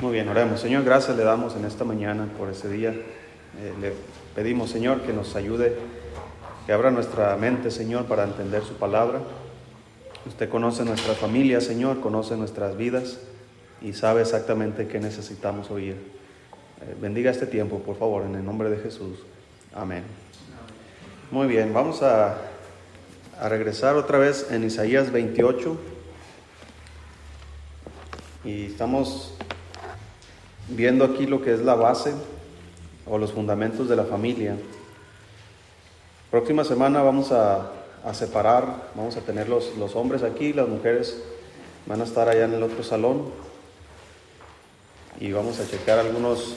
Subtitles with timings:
[0.00, 0.60] Muy bien, oremos.
[0.60, 2.90] Señor, gracias le damos en esta mañana por ese día.
[2.90, 3.92] Eh, le
[4.32, 5.74] pedimos, Señor, que nos ayude,
[6.64, 9.22] que abra nuestra mente, Señor, para entender su palabra.
[10.24, 13.18] Usted conoce nuestra familia, Señor, conoce nuestras vidas
[13.82, 15.94] y sabe exactamente qué necesitamos oír.
[15.94, 19.18] Eh, bendiga este tiempo, por favor, en el nombre de Jesús.
[19.74, 20.04] Amén.
[21.32, 22.38] Muy bien, vamos a,
[23.40, 25.76] a regresar otra vez en Isaías 28.
[28.44, 29.34] Y estamos
[30.68, 32.14] viendo aquí lo que es la base
[33.06, 34.56] o los fundamentos de la familia.
[36.30, 37.72] Próxima semana vamos a,
[38.12, 41.22] separar, vamos a tener los, los, hombres aquí, las mujeres
[41.86, 43.30] van a estar allá en el otro salón
[45.20, 46.56] y vamos a checar algunos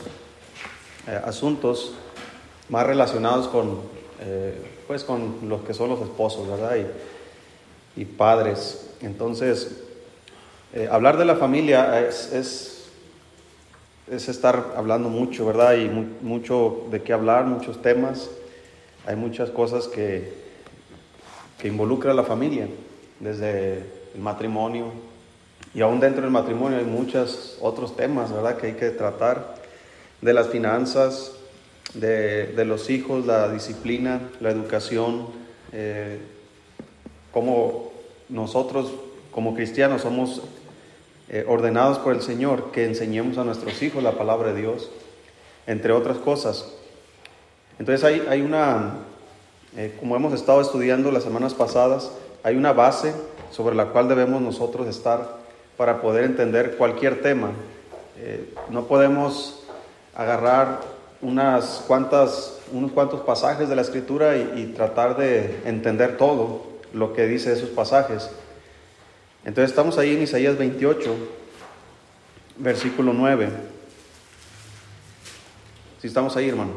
[1.07, 1.93] eh, asuntos
[2.69, 3.79] más relacionados con,
[4.21, 4.55] eh,
[4.87, 6.75] pues con los que son los esposos, ¿verdad?
[6.75, 8.91] Y, y padres.
[9.01, 9.81] Entonces,
[10.73, 12.80] eh, hablar de la familia es,
[14.11, 15.75] es, estar hablando mucho, ¿verdad?
[15.75, 15.89] Y
[16.21, 18.29] mucho de qué hablar, muchos temas.
[19.05, 20.33] Hay muchas cosas que,
[21.57, 22.67] que a la familia,
[23.19, 23.79] desde
[24.13, 24.91] el matrimonio.
[25.73, 28.57] Y aún dentro del matrimonio hay muchos otros temas, ¿verdad?
[28.57, 29.55] Que hay que tratar.
[30.21, 31.31] De las finanzas,
[31.95, 35.27] de, de los hijos, la disciplina, la educación,
[35.71, 36.19] eh,
[37.31, 37.91] cómo
[38.29, 38.91] nosotros
[39.31, 40.41] como cristianos somos
[41.33, 44.91] eh, ordenados por el Señor que enseñemos a nuestros hijos la palabra de Dios,
[45.65, 46.73] entre otras cosas.
[47.79, 48.95] Entonces hay, hay una,
[49.77, 52.11] eh, como hemos estado estudiando las semanas pasadas,
[52.43, 53.13] hay una base
[53.49, 55.37] sobre la cual debemos nosotros estar
[55.77, 57.51] para poder entender cualquier tema.
[58.17, 59.63] Eh, no podemos
[60.13, 60.81] agarrar
[61.21, 67.13] unas cuantas, unos cuantos pasajes de la escritura y, y tratar de entender todo lo
[67.13, 68.29] que dice esos pasajes.
[69.43, 71.15] Entonces estamos ahí en Isaías 28,
[72.57, 73.49] versículo 9.
[76.01, 76.71] Si estamos ahí, hermano.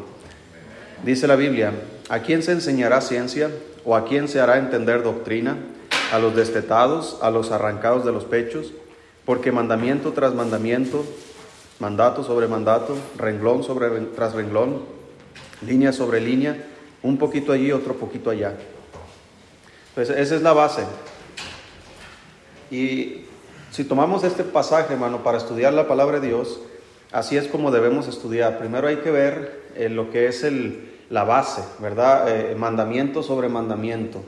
[1.05, 1.73] Dice la Biblia,
[2.09, 3.51] ¿a quién se enseñará ciencia
[3.85, 5.57] o a quién se hará entender doctrina?
[6.13, 8.73] A los destetados, a los arrancados de los pechos,
[9.25, 11.05] porque mandamiento tras mandamiento,
[11.81, 14.83] mandato sobre mandato, renglón sobre tras renglón,
[15.67, 16.65] línea sobre línea,
[17.03, 18.55] un poquito allí, otro poquito allá.
[19.95, 20.85] Pues esa es la base.
[22.71, 23.25] Y
[23.71, 26.61] si tomamos este pasaje, hermano, para estudiar la palabra de Dios,
[27.13, 28.59] así es como debemos estudiar.
[28.59, 32.29] Primero hay que ver eh, lo que es el, la base, ¿verdad?
[32.29, 34.23] Eh, mandamiento sobre mandamiento.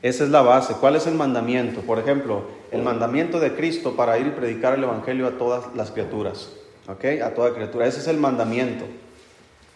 [0.00, 0.74] Esa es la base.
[0.80, 1.80] ¿Cuál es el mandamiento?
[1.80, 5.90] Por ejemplo, el mandamiento de Cristo para ir y predicar el Evangelio a todas las
[5.90, 6.52] criaturas.
[6.86, 7.04] ¿Ok?
[7.22, 7.86] A toda criatura.
[7.86, 8.84] Ese es el mandamiento.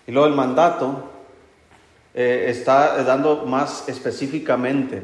[0.07, 1.11] Y luego el mandato
[2.15, 5.03] eh, está dando más específicamente.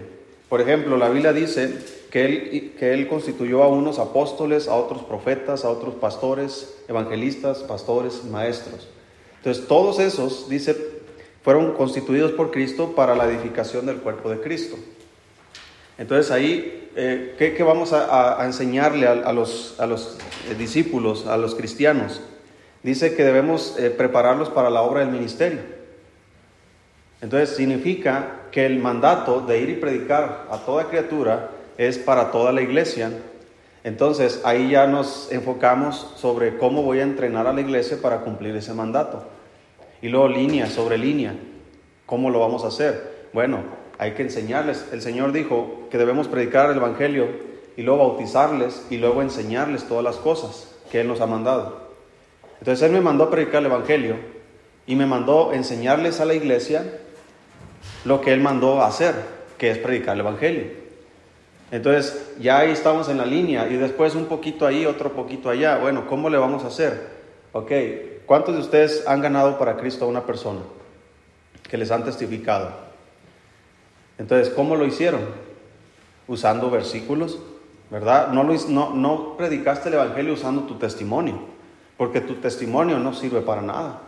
[0.49, 5.03] Por ejemplo, la Biblia dice que él, que él constituyó a unos apóstoles, a otros
[5.03, 8.89] profetas, a otros pastores, evangelistas, pastores, maestros.
[9.37, 10.77] Entonces, todos esos, dice,
[11.43, 14.77] fueron constituidos por Cristo para la edificación del cuerpo de Cristo.
[15.99, 20.17] Entonces ahí, eh, ¿qué, vamos a, enseñarle a, los, a, los,
[20.49, 22.21] eh, discípulos, a los cristianos?
[22.85, 25.61] Dice que debemos eh, prepararlos para la obra del ministerio.
[27.21, 32.53] Entonces significa que el mandato de ir y predicar a toda criatura es para toda
[32.53, 33.11] la iglesia.
[33.85, 38.55] Entonces ahí ya nos enfocamos sobre cómo voy a entrenar a la iglesia para cumplir
[38.57, 39.25] ese mandato.
[40.03, 41.35] Y luego línea sobre línea,
[42.05, 43.29] ¿cómo lo vamos a hacer?
[43.33, 43.63] Bueno,
[43.99, 44.87] hay que enseñarles.
[44.93, 47.29] El Señor dijo que debemos predicar el Evangelio
[47.77, 51.89] y luego bautizarles y luego enseñarles todas las cosas que Él nos ha mandado.
[52.59, 54.17] Entonces Él me mandó predicar el Evangelio
[54.87, 56.85] y me mandó enseñarles a la iglesia
[58.05, 59.15] lo que Él mandó hacer,
[59.59, 60.78] que es predicar el Evangelio.
[61.71, 65.79] Entonces, ya ahí estamos en la línea y después un poquito ahí, otro poquito allá.
[65.79, 67.09] Bueno, ¿cómo le vamos a hacer?
[67.53, 67.73] Ok,
[68.25, 70.61] ¿cuántos de ustedes han ganado para Cristo a una persona
[71.69, 72.71] que les han testificado?
[74.17, 75.21] Entonces, ¿cómo lo hicieron?
[76.27, 77.39] Usando versículos,
[77.91, 78.29] ¿verdad?
[78.29, 81.39] No, lo, no, no predicaste el Evangelio usando tu testimonio,
[81.97, 84.01] porque tu testimonio no sirve para nada.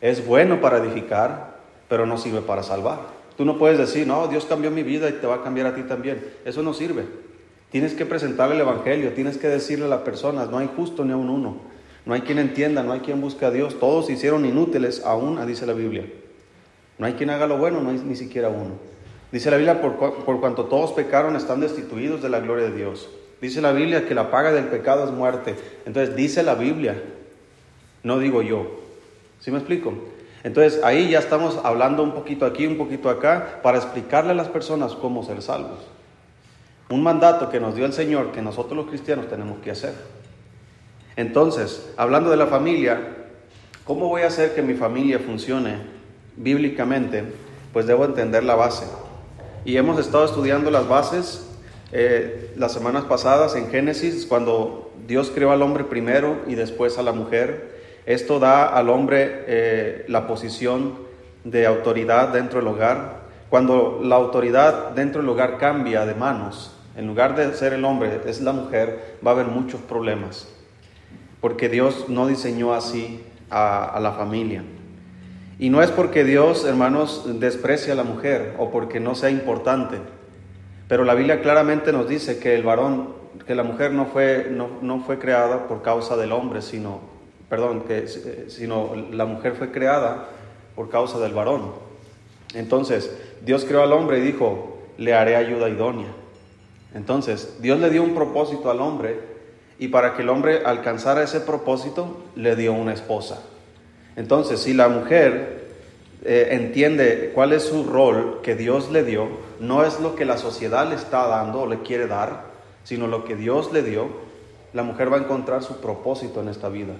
[0.00, 1.58] Es bueno para edificar,
[1.88, 2.98] pero no sirve para salvar.
[3.42, 5.74] Tú no puedes decir, no, Dios cambió mi vida y te va a cambiar a
[5.74, 6.24] ti también.
[6.44, 7.06] Eso no sirve.
[7.72, 11.10] Tienes que presentar el Evangelio, tienes que decirle a las personas, no hay justo ni
[11.10, 11.56] a un uno.
[12.06, 13.80] No hay quien entienda, no hay quien busque a Dios.
[13.80, 16.04] Todos se hicieron inútiles, aún, dice la Biblia.
[16.98, 18.76] No hay quien haga lo bueno, no hay ni siquiera uno.
[19.32, 23.10] Dice la Biblia, por, por cuanto todos pecaron, están destituidos de la gloria de Dios.
[23.40, 25.56] Dice la Biblia que la paga del pecado es muerte.
[25.84, 27.02] Entonces dice la Biblia,
[28.04, 28.70] no digo yo.
[29.40, 30.11] ¿Sí me explico?
[30.44, 34.48] Entonces ahí ya estamos hablando un poquito aquí, un poquito acá, para explicarle a las
[34.48, 35.78] personas cómo ser salvos.
[36.90, 39.94] Un mandato que nos dio el Señor que nosotros los cristianos tenemos que hacer.
[41.16, 43.00] Entonces, hablando de la familia,
[43.84, 45.76] ¿cómo voy a hacer que mi familia funcione
[46.36, 47.24] bíblicamente?
[47.72, 48.86] Pues debo entender la base.
[49.64, 51.48] Y hemos estado estudiando las bases
[51.94, 57.02] eh, las semanas pasadas en Génesis, cuando Dios creó al hombre primero y después a
[57.02, 57.81] la mujer.
[58.06, 60.94] Esto da al hombre eh, la posición
[61.44, 63.22] de autoridad dentro del hogar.
[63.48, 68.20] Cuando la autoridad dentro del hogar cambia de manos, en lugar de ser el hombre,
[68.26, 70.48] es la mujer, va a haber muchos problemas.
[71.40, 74.62] Porque Dios no diseñó así a, la familia.
[75.58, 79.98] Y no es porque Dios, hermanos, desprecia a la mujer o porque no sea importante.
[80.88, 83.14] Pero la Biblia claramente nos dice que el varón,
[83.46, 87.00] que la mujer no fue, no, no fue creada por causa del hombre, sino,
[87.52, 88.08] perdón, que,
[88.48, 90.26] sino la mujer fue creada
[90.74, 91.72] por causa del varón.
[92.54, 93.14] Entonces,
[93.44, 96.08] Dios creó al hombre y dijo, le haré ayuda idónea.
[96.94, 99.20] Entonces, Dios le dio un propósito al hombre
[99.78, 103.42] y para que el hombre alcanzara ese propósito, le dio una esposa.
[104.16, 105.66] Entonces, si la mujer
[106.24, 109.28] eh, entiende cuál es su rol que Dios le dio,
[109.60, 112.44] no es lo que la sociedad le está dando o le quiere dar,
[112.82, 114.08] sino lo que Dios le dio,
[114.72, 116.94] la mujer va a encontrar su propósito en esta vida.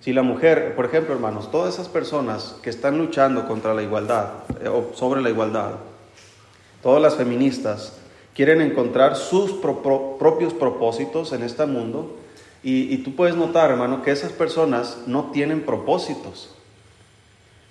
[0.00, 4.30] Si la mujer, por ejemplo, hermanos, todas esas personas que están luchando contra la igualdad
[4.62, 5.72] eh, o sobre la igualdad,
[6.82, 8.00] todas las feministas,
[8.34, 12.16] quieren encontrar sus propios propósitos en este mundo.
[12.62, 16.54] Y, tú puedes notar, hermano, que esas personas no tienen propósitos.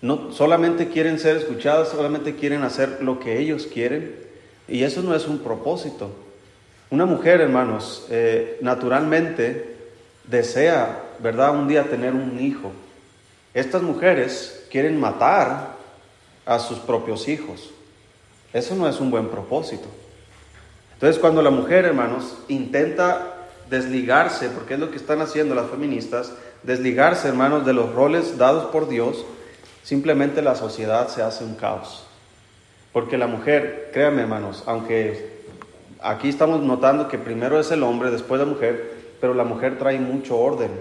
[0.01, 4.15] No, solamente quieren ser escuchadas, solamente quieren hacer lo que ellos quieren.
[4.67, 6.11] Y eso no es un propósito.
[6.89, 9.75] Una mujer, hermanos, eh, naturalmente
[10.25, 12.71] desea, ¿verdad?, un día tener un hijo.
[13.53, 15.75] Estas mujeres quieren matar
[16.45, 17.71] a sus propios hijos.
[18.53, 19.87] Eso no es un buen propósito.
[20.93, 23.35] Entonces cuando la mujer, hermanos, intenta
[23.69, 26.33] desligarse, porque es lo que están haciendo las feministas,
[26.63, 29.25] desligarse, hermanos, de los roles dados por Dios,
[29.83, 32.05] simplemente la sociedad se hace un caos.
[32.91, 35.43] Porque la mujer, créanme, hermanos, aunque
[36.01, 39.99] aquí estamos notando que primero es el hombre, después la mujer, pero la mujer trae
[39.99, 40.71] mucho orden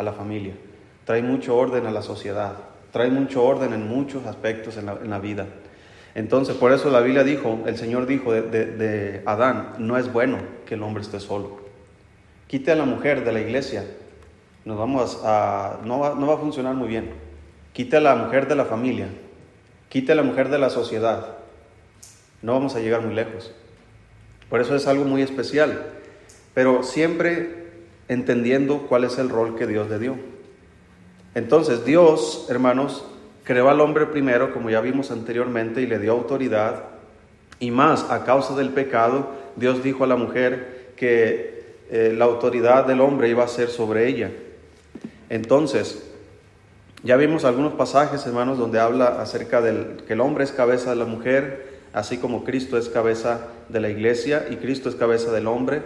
[0.00, 0.54] a la familia,
[1.04, 2.54] trae mucho orden a la sociedad,
[2.90, 5.46] trae mucho orden en muchos aspectos en la, en la vida.
[6.14, 10.74] Entonces, por eso la Biblia dijo, el Señor dijo de, Adán, no es bueno que
[10.74, 11.60] el hombre esté solo.
[12.48, 13.84] Quite a la mujer de la iglesia,
[14.64, 17.10] nos vamos a, no, va, no va a funcionar muy bien.
[17.72, 19.06] Quite a la mujer de la familia,
[19.88, 21.36] quite a la mujer de la sociedad,
[22.42, 23.52] no vamos a llegar muy lejos.
[24.48, 25.86] Por eso es algo muy especial,
[26.54, 27.59] pero siempre
[28.10, 30.16] entendiendo cuál es el rol que Dios le dio.
[31.36, 33.04] Entonces, Dios, hermanos,
[33.44, 36.82] creó al hombre primero, como ya vimos anteriormente, y le dio autoridad.
[37.60, 42.84] Y más, a causa del pecado, Dios dijo a la mujer que eh, la autoridad
[42.84, 44.32] del hombre iba a ser sobre ella.
[45.28, 46.04] Entonces,
[47.04, 50.96] ya vimos algunos pasajes, hermanos, donde habla acerca del que el hombre es cabeza de
[50.96, 55.46] la mujer, así como Cristo es cabeza de la iglesia y Cristo es cabeza del
[55.46, 55.82] hombre.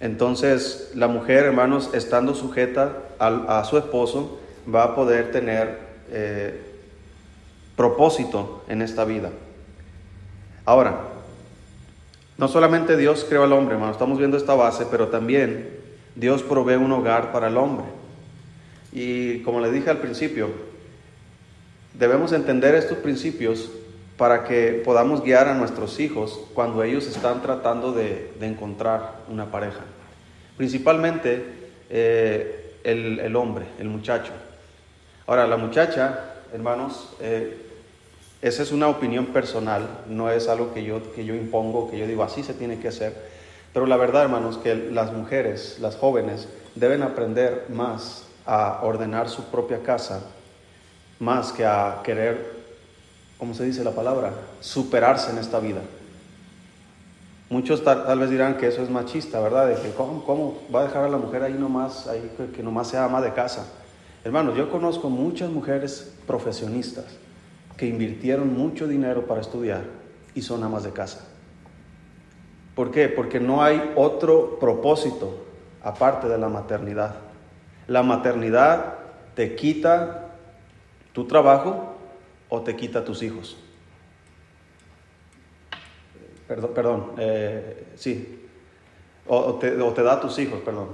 [0.00, 4.38] Entonces, la mujer, hermanos, estando sujeta a, su esposo,
[4.72, 5.78] va a poder tener
[6.10, 6.60] eh,
[7.76, 9.30] propósito en esta vida.
[10.64, 11.00] Ahora,
[12.38, 15.70] no solamente Dios creó al hombre, hermano, estamos viendo esta base, pero también
[16.14, 17.86] Dios provee un hogar para el hombre.
[18.92, 20.50] Y como le dije al principio,
[21.94, 23.70] debemos entender estos principios
[24.16, 29.80] para que podamos guiar a nuestros hijos cuando ellos están tratando de, encontrar una pareja.
[30.56, 31.44] Principalmente
[31.90, 34.32] eh, el, el hombre, el muchacho.
[35.26, 37.66] Ahora, la muchacha, hermanos, eh,
[38.42, 42.06] esa es una opinión personal, no es algo que yo, que yo impongo, que yo
[42.06, 43.14] digo así se tiene que hacer.
[43.72, 49.44] Pero la verdad, hermanos, que las mujeres, las jóvenes, deben aprender más a ordenar su
[49.46, 50.20] propia casa,
[51.18, 52.52] más que a querer,
[53.38, 54.32] ¿cómo se dice la palabra?
[54.60, 55.80] Superarse en esta vida.
[57.48, 59.68] Muchos tal, vez dirán que eso es machista, ¿verdad?
[59.68, 62.88] De que ¿cómo, ¿cómo, va a dejar a la mujer ahí nomás, ahí que nomás
[62.88, 63.72] sea ama de casa.
[64.24, 67.04] Hermanos, yo conozco muchas mujeres profesionistas
[67.76, 69.84] que invirtieron mucho dinero para estudiar
[70.34, 71.24] y son amas de casa.
[72.74, 73.08] ¿Por qué?
[73.08, 75.44] Porque no hay otro propósito
[75.82, 77.14] aparte de la maternidad.
[77.86, 78.94] La maternidad
[79.36, 80.32] te quita
[81.12, 81.94] tu trabajo
[82.48, 83.56] o te quita tus hijos.
[86.46, 88.42] Perdón, perdón eh, sí.
[89.28, 90.88] O, te, da tus hijos, perdón.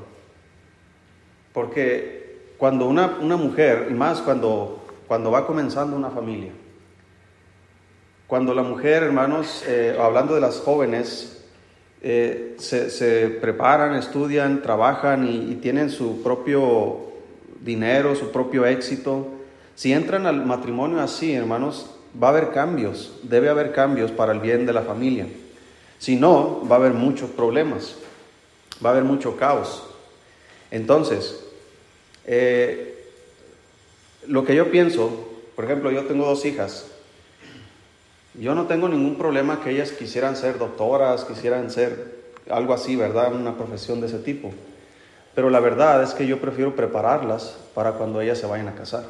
[1.53, 6.53] Porque cuando una, mujer, y más cuando, cuando va comenzando una familia,
[8.27, 11.45] cuando la mujer, hermanos, eh, hablando de las jóvenes,
[12.01, 17.13] eh, se, preparan, estudian, trabajan y, tienen su propio
[17.61, 19.29] dinero, su propio éxito.
[19.75, 24.41] Si entran al matrimonio así, hermanos, va a haber cambios, debe haber cambios para el
[24.41, 25.27] bien de la familia.
[26.03, 27.95] Si no, va a haber muchos problemas,
[28.85, 29.85] va a haber mucho caos.
[30.73, 31.45] Entonces,
[32.27, 33.09] eh,
[34.27, 36.87] lo que yo pienso, por ejemplo, yo tengo dos hijas,
[38.35, 43.33] yo no tengo ningún problema que ellas quisieran ser doctoras, quisieran ser algo así, ¿verdad?
[43.33, 44.51] Una profesión de ese tipo.
[45.37, 49.05] Pero la verdad es que yo prefiero prepararlas para cuando ellas se vayan a casar.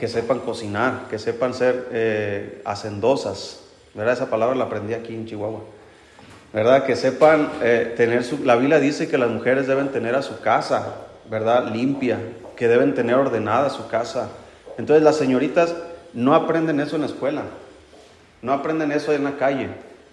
[0.00, 3.69] Que sepan cocinar, que sepan ser eh, hacendosas.
[3.94, 4.14] ¿Verdad?
[4.14, 5.60] Esa palabra la aprendí aquí en Chihuahua.
[6.52, 6.84] ¿Verdad?
[6.84, 8.44] Que sepan eh, tener su...
[8.44, 10.94] La Biblia dice que las mujeres deben tener a su casa,
[11.30, 11.72] ¿verdad?
[11.72, 12.18] Limpia,
[12.56, 14.28] que deben tener ordenada su casa.
[14.78, 15.74] Entonces las señoritas
[16.12, 17.42] no aprenden eso en la escuela.
[18.42, 19.68] No aprenden eso en la calle,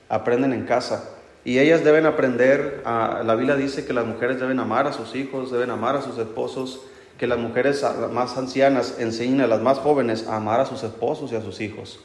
[0.10, 1.10] aprenden en casa.
[1.46, 5.50] Y ellas deben aprender, la Biblia dice que las mujeres deben amar a sus hijos,
[5.50, 6.82] deben amar a sus esposos,
[7.18, 11.32] que las mujeres más ancianas enseñen a las más jóvenes a amar a sus esposos
[11.32, 12.00] y a sus hijos.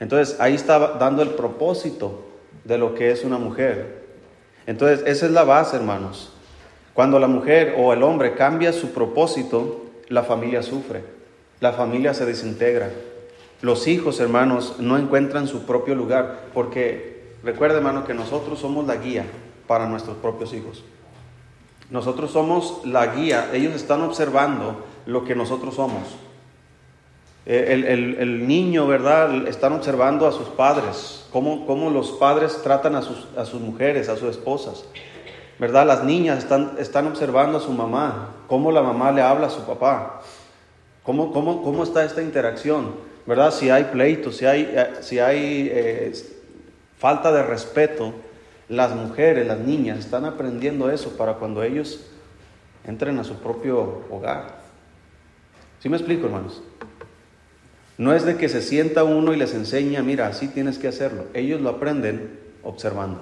[0.00, 2.24] Entonces ahí está dando el propósito
[2.64, 4.00] de lo que es una mujer.
[4.66, 6.32] Entonces esa es la base, hermanos.
[6.94, 11.02] Cuando la mujer o el hombre cambia su propósito, la familia sufre,
[11.60, 12.90] la familia se desintegra.
[13.62, 18.96] Los hijos, hermanos, no encuentran su propio lugar, porque recuerda, hermano, que nosotros somos la
[18.96, 19.26] guía
[19.66, 20.82] para nuestros propios hijos.
[21.90, 26.16] Nosotros somos la guía, ellos están observando lo que nosotros somos.
[27.46, 29.48] Eh, el, niño, ¿verdad?
[29.48, 34.08] Están observando a sus padres, cómo, cómo los padres tratan a sus, a sus, mujeres,
[34.08, 34.84] a sus esposas.
[35.58, 35.86] ¿Verdad?
[35.86, 39.62] Las niñas están, están observando a su mamá, cómo la mamá le habla a su
[39.64, 40.20] papá,
[41.02, 43.10] cómo, cómo, cómo está esta interacción.
[43.26, 43.52] ¿verdad?
[43.52, 46.12] Si hay pleitos, si hay, eh, si hay eh,
[46.98, 48.12] falta de respeto,
[48.68, 52.06] las mujeres, las niñas están aprendiendo eso para cuando ellos
[52.84, 54.58] entren a su propio hogar.
[55.80, 56.62] ¿Sí me explico, hermanos?
[58.00, 61.26] No es de que se sienta uno y les enseña, mira, así tienes que hacerlo.
[61.34, 62.30] Ellos lo aprenden
[62.62, 63.20] observando.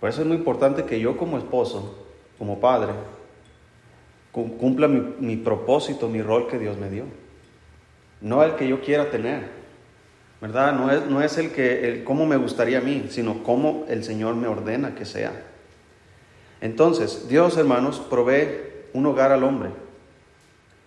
[0.00, 2.02] Por eso es muy importante que yo como esposo,
[2.38, 2.92] como padre,
[4.32, 7.04] cumpla mi, propósito, mi rol que Dios me dio
[8.22, 9.42] no el que yo quiera tener,
[10.40, 10.72] ¿verdad?
[10.72, 14.02] No es, no es el que, el cómo me gustaría a mí, sino cómo el
[14.02, 15.32] Señor me ordena que sea.
[16.62, 18.48] Entonces, Dios, hermanos, provee
[18.94, 19.72] un hogar al hombre.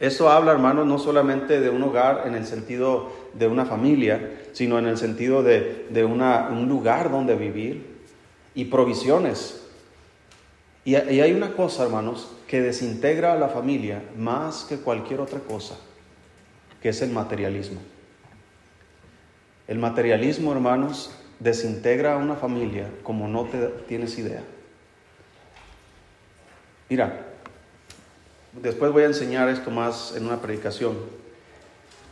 [0.01, 4.79] Eso habla, hermanos, no solamente de un hogar en el sentido de una familia, sino
[4.79, 7.85] en el sentido de, de una, un lugar donde vivir
[8.55, 9.61] y provisiones.
[10.83, 15.77] Y, hay una cosa, hermanos, que desintegra a la familia más que cualquier otra cosa
[16.81, 17.79] que es el materialismo.
[19.67, 24.41] El materialismo, hermanos, desintegra a una familia como no te tienes idea.
[26.89, 27.30] Mira,
[28.53, 30.97] después voy a enseñar esto más en una predicación.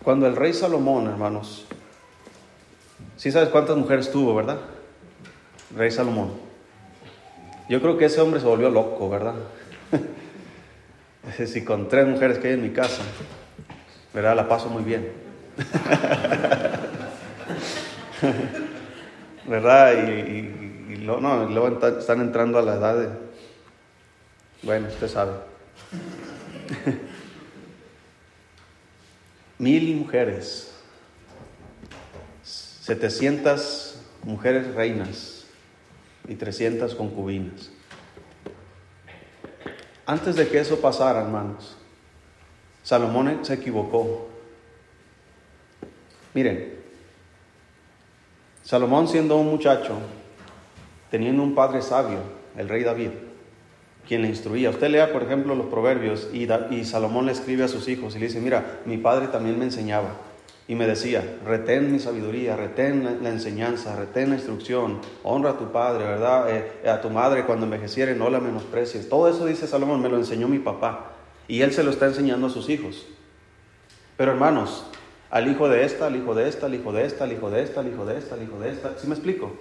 [0.04, 1.66] Cuando el rey Salomón, hermanos,
[3.18, 4.60] sí sabes cuántas mujeres tuvo, ¿verdad?
[5.76, 6.32] Rey Salomón.
[7.68, 9.36] Yo creo que ese hombre se volvió loco, ¿verdad?
[11.46, 13.04] si con tres mujeres que hay en mi casa,
[14.14, 14.36] ¿verdad?
[14.36, 15.12] La paso muy bien.
[19.46, 20.08] ¿Verdad?
[20.08, 20.56] Y,
[21.06, 23.10] luego están entrando a la edad de...
[24.64, 25.32] Bueno, usted sabe.
[29.58, 30.74] Mil mujeres,
[32.44, 35.46] 700 mujeres reinas
[36.28, 37.72] y 300 concubinas.
[40.06, 41.78] Antes de que eso pasara, hermanos,
[42.84, 44.30] Salomón se equivocó.
[46.34, 46.80] Miren,
[48.64, 50.00] Salomón siendo un muchacho,
[51.12, 52.20] teniendo un padre sabio,
[52.58, 53.12] el rey David,
[54.08, 54.70] quien le instruía.
[54.70, 56.48] Usted lea, por ejemplo, los proverbios y,
[56.84, 60.16] Salomón le escribe a sus hijos y le dice, mira, mi padre también me enseñaba
[60.68, 65.72] y me decía, retén mi sabiduría, retén la, enseñanza, retén la instrucción, honra a tu
[65.72, 66.56] padre, ¿verdad?
[66.56, 69.10] Eh, a tu madre cuando envejeciere, no la menosprecies.
[69.10, 71.14] Todo eso dice Salomón, me lo enseñó mi papá.
[71.48, 73.08] Y él se lo está enseñando a sus hijos.
[74.16, 74.86] Pero hermanos,
[75.32, 77.64] al hijo de esta, al hijo de esta, al hijo de esta, al hijo de
[77.64, 78.98] esta, al hijo de esta, al hijo de esta.
[78.98, 79.52] ¿Sí me explico?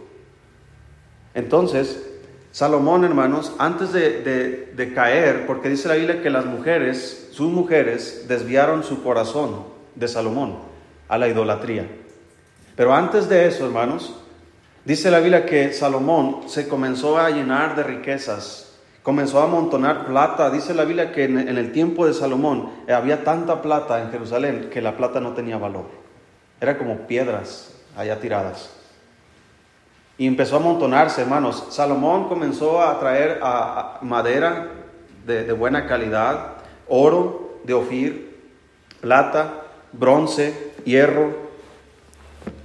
[1.32, 2.17] Entonces,
[2.52, 8.24] Salomón, hermanos, antes de, de, caer, porque dice la Biblia que las mujeres, sus mujeres,
[8.26, 9.64] desviaron su corazón
[9.94, 10.56] de Salomón
[11.08, 11.86] a la idolatría.
[12.74, 14.14] Pero antes de eso, hermanos,
[14.84, 18.68] dice la Biblia que Salomón se comenzó a llenar de riquezas
[19.08, 20.50] comenzó a amontonar plata.
[20.50, 24.82] Dice la Biblia que en, el tiempo de Salomón había tanta plata en Jerusalén que
[24.82, 25.86] la plata no tenía valor.
[26.60, 28.68] Era como piedras allá tiradas.
[30.18, 31.68] Y empezó a amontonarse, hermanos.
[31.70, 33.40] Salomón comenzó a traer
[34.02, 34.68] madera
[35.24, 36.56] de, de buena calidad,
[36.88, 38.36] oro de Ofir,
[39.00, 41.48] plata, bronce, hierro.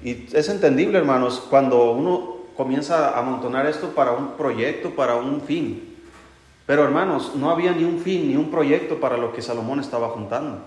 [0.03, 5.41] Y es entendible, hermanos, cuando uno comienza a amontonar esto para un proyecto, para un
[5.41, 5.95] fin.
[6.65, 10.10] Pero hermanos, no había ni un fin, ni un proyecto para lo que Salomón estaba
[10.10, 10.60] juntando.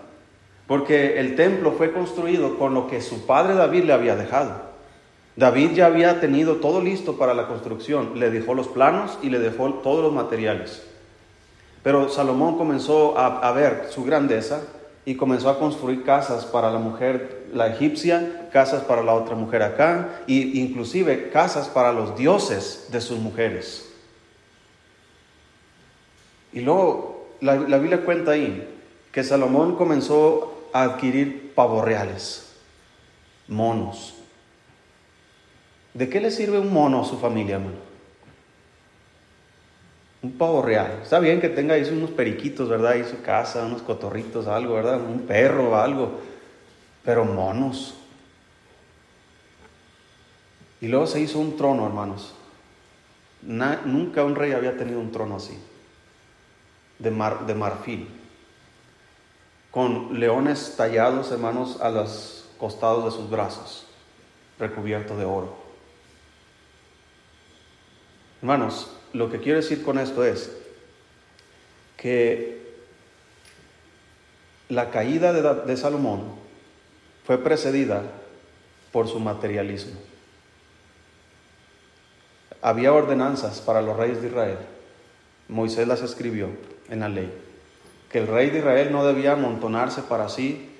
[0.66, 4.65] Porque el templo fue construido con lo que su padre David le había dejado.
[5.36, 9.38] David ya había tenido todo listo para la construcción, le dejó los planos y le
[9.38, 10.82] dejó todos los materiales.
[11.82, 14.62] Pero Salomón comenzó a, ver su grandeza
[15.04, 19.62] y comenzó a construir casas para la mujer, la egipcia, casas para la otra mujer
[19.62, 23.92] acá, e inclusive casas para los dioses de sus mujeres.
[26.52, 28.66] Y luego la, la Biblia cuenta ahí
[29.12, 32.52] que Salomón comenzó a adquirir pavos reales,
[33.46, 34.15] monos,
[35.96, 37.78] ¿De qué le sirve un mono a su familia, hermano?
[40.20, 41.00] Un pavo real.
[41.02, 42.92] Está bien que tenga ahí unos periquitos, ¿verdad?
[42.92, 45.00] Ahí su casa, unos cotorritos, algo, ¿verdad?
[45.00, 46.20] Un perro, algo.
[47.02, 47.94] Pero monos.
[50.82, 52.34] Y luego se hizo un trono, hermanos.
[53.40, 55.56] nunca un rey había tenido un trono así.
[56.98, 58.06] De, marfil.
[59.70, 63.86] Con leones tallados, hermanos, a los costados de sus brazos.
[64.58, 65.65] Recubierto de oro.
[68.40, 70.52] Hermanos, lo que quiero decir con esto es
[71.96, 72.66] que
[74.68, 76.24] la caída de, Salomón
[77.24, 78.02] fue precedida
[78.92, 79.98] por su materialismo.
[82.60, 84.58] Había ordenanzas para los reyes de Israel.
[85.48, 86.50] Moisés las escribió
[86.88, 87.32] en la ley.
[88.10, 90.70] Que el rey de Israel no debía amontonarse para sí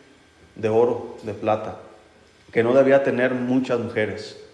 [0.57, 1.79] de oro, de plata.
[2.53, 4.46] Que no debía tener muchas mujeres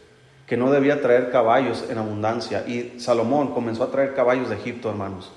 [0.52, 2.68] que no debía traer caballos en abundancia.
[2.68, 5.32] Y Salomón comenzó a traer caballos de Egipto, hermanos,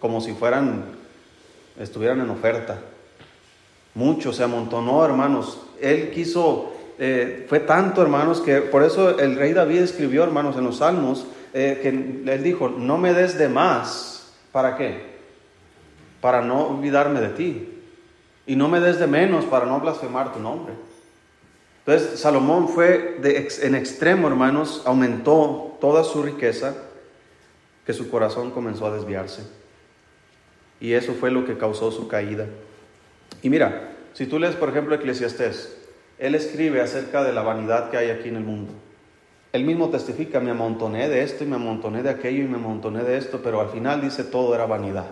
[0.00, 0.86] como si fueran,
[1.78, 2.78] estuvieran en oferta.
[3.92, 5.60] Mucho se amontonó, hermanos.
[5.82, 10.64] Él quiso, eh, fue tanto, hermanos, que por eso el rey David escribió, hermanos, en
[10.64, 11.90] los salmos, eh, que
[12.32, 14.32] él dijo, no me des de más.
[14.50, 15.18] ¿Para qué?
[16.22, 17.82] Para no olvidarme de ti.
[18.46, 20.72] Y no me des de menos para no blasfemar tu nombre.
[21.86, 23.20] Entonces Salomón fue
[23.62, 26.74] en extremo, hermanos, aumentó toda su riqueza,
[27.84, 29.42] que su corazón comenzó a desviarse.
[30.80, 32.46] Y eso fue lo que causó su caída.
[33.42, 35.76] Y mira, si tú lees, por ejemplo, Eclesiastés,
[36.18, 38.72] él escribe acerca de la vanidad que hay aquí en el mundo.
[39.52, 43.04] Él mismo testifica, me amontoné de esto y me amontoné de aquello y me amontoné
[43.04, 45.06] de esto, pero al final dice todo era vanidad.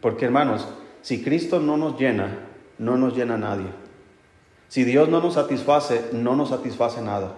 [0.00, 0.66] Porque hermanos,
[1.02, 2.38] si Cristo no nos llena,
[2.78, 3.66] no nos llena nadie.
[4.68, 7.34] Si Dios no nos satisface, no nos satisface nada.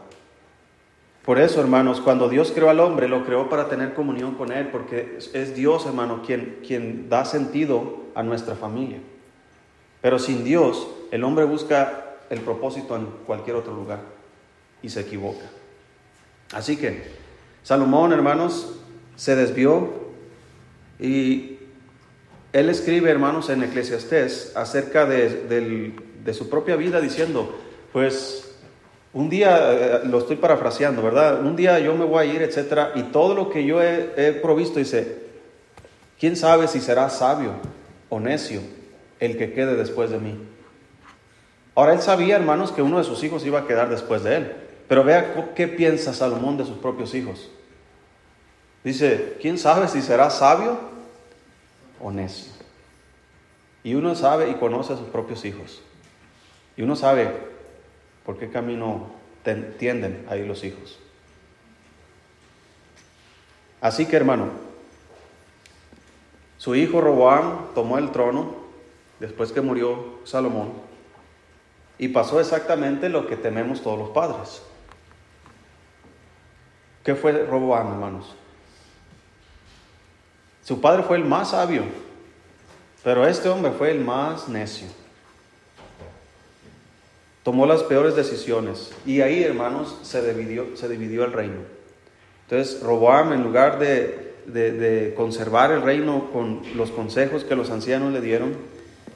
[1.25, 4.69] Por eso, hermanos, cuando Dios creó al hombre, lo creó para tener comunión con Él,
[4.69, 8.99] porque es Dios, hermano, quien, quien da sentido a nuestra familia.
[10.01, 14.01] Pero sin Dios, el hombre busca el propósito en cualquier otro lugar
[14.83, 15.45] y se equivoca.
[16.53, 17.03] Así que
[17.62, 18.79] Salomón, hermanos,
[19.17, 19.91] se desvió
[20.99, 21.59] y
[22.53, 25.95] él escribe, hermanos, en Eclesiastés acerca del,
[26.29, 27.57] de su propia vida diciendo,
[27.91, 28.55] pues
[29.14, 31.41] un día, eh, lo estoy parafraseando, ¿verdad?
[31.41, 34.79] Un día yo me voy a ir, etcétera, y todo lo que yo he, provisto,
[34.79, 35.23] dice,
[36.21, 37.53] ¿quién sabe si será sabio
[38.11, 38.61] o necio
[39.21, 40.38] el que quede después de mí?
[41.75, 44.53] Ahora él sabía, hermanos, que uno de sus hijos iba a quedar después de él.
[44.87, 47.49] Pero vea qué piensa Salomón de sus propios hijos.
[48.85, 50.79] Dice, ¿quién sabe si será sabio
[51.99, 52.53] o necio?
[53.83, 55.81] Y uno sabe y conoce a sus propios hijos.
[56.79, 57.35] Y uno sabe
[58.25, 59.09] por qué camino
[59.79, 60.97] tienden ahí los hijos.
[63.81, 64.51] Así que hermano,
[66.57, 68.55] su hijo Roboam tomó el trono
[69.19, 70.73] después que murió Salomón
[71.99, 74.62] y pasó exactamente lo que tememos todos los padres.
[77.03, 78.37] ¿Qué fue Roboam, hermanos?
[80.62, 81.83] Su padre fue el más sabio,
[83.03, 84.87] pero este hombre fue el más necio
[87.49, 91.61] tomó las peores decisiones y ahí, hermanos, se dividió, se dividió el reino.
[92.43, 98.21] Entonces, Roboam, en lugar de, conservar el reino con los consejos que los ancianos le
[98.21, 98.55] dieron,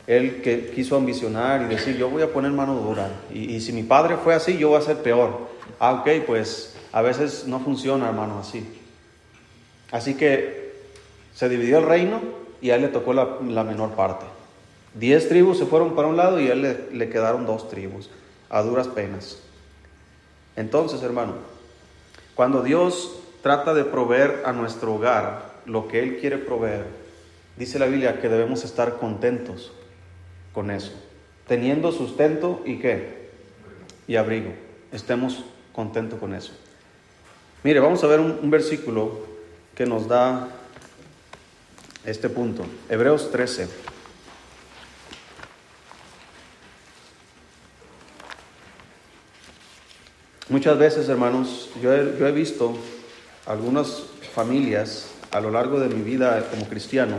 [0.07, 3.75] él que quiso ambicionar y decir, yo voy a poner mano dura, y, y, si
[3.75, 5.49] mi padre fue así, yo voy a ser peor.
[5.79, 8.66] Ah, ok, pues a veces no funciona, hermano, así.
[9.90, 10.73] Así que
[11.35, 12.23] se dividió el reino
[12.62, 14.25] y a él le tocó la, menor parte.
[14.95, 18.09] Diez tribus se fueron para un lado y a él le, le quedaron dos tribus
[18.53, 19.38] a duras penas.
[20.55, 21.51] Entonces, hermano,
[22.35, 26.87] Cuando Dios trata de proveer a nuestro hogar lo que Él quiere proveer,
[27.59, 29.71] dice la Biblia que debemos estar contentos
[30.55, 30.93] con eso,
[31.47, 33.29] teniendo sustento y qué?
[34.07, 34.53] Y abrigo.
[34.93, 36.53] Estemos contentos con eso.
[37.65, 39.27] Mire, vamos a ver un, un versículo
[39.75, 40.49] que nos da
[42.07, 42.65] este punto.
[42.88, 43.91] Hebreos 13.
[50.53, 52.77] Muchas veces, hermanos, yo he, visto
[53.47, 54.03] algunas
[54.35, 57.17] familias a lo largo de mi vida como cristiano,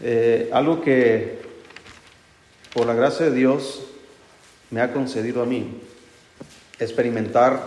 [0.00, 1.40] eh, algo que
[2.72, 3.82] por la gracia de Dios
[4.70, 5.80] me ha concedido a mí,
[6.78, 7.64] experimentar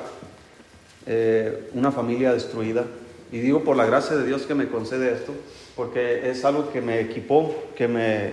[1.05, 2.85] eh, una familia destruida.
[3.29, 5.33] Y digo por la gracia de Dios que me concede esto,
[5.75, 8.31] porque es algo que me equipó, que me,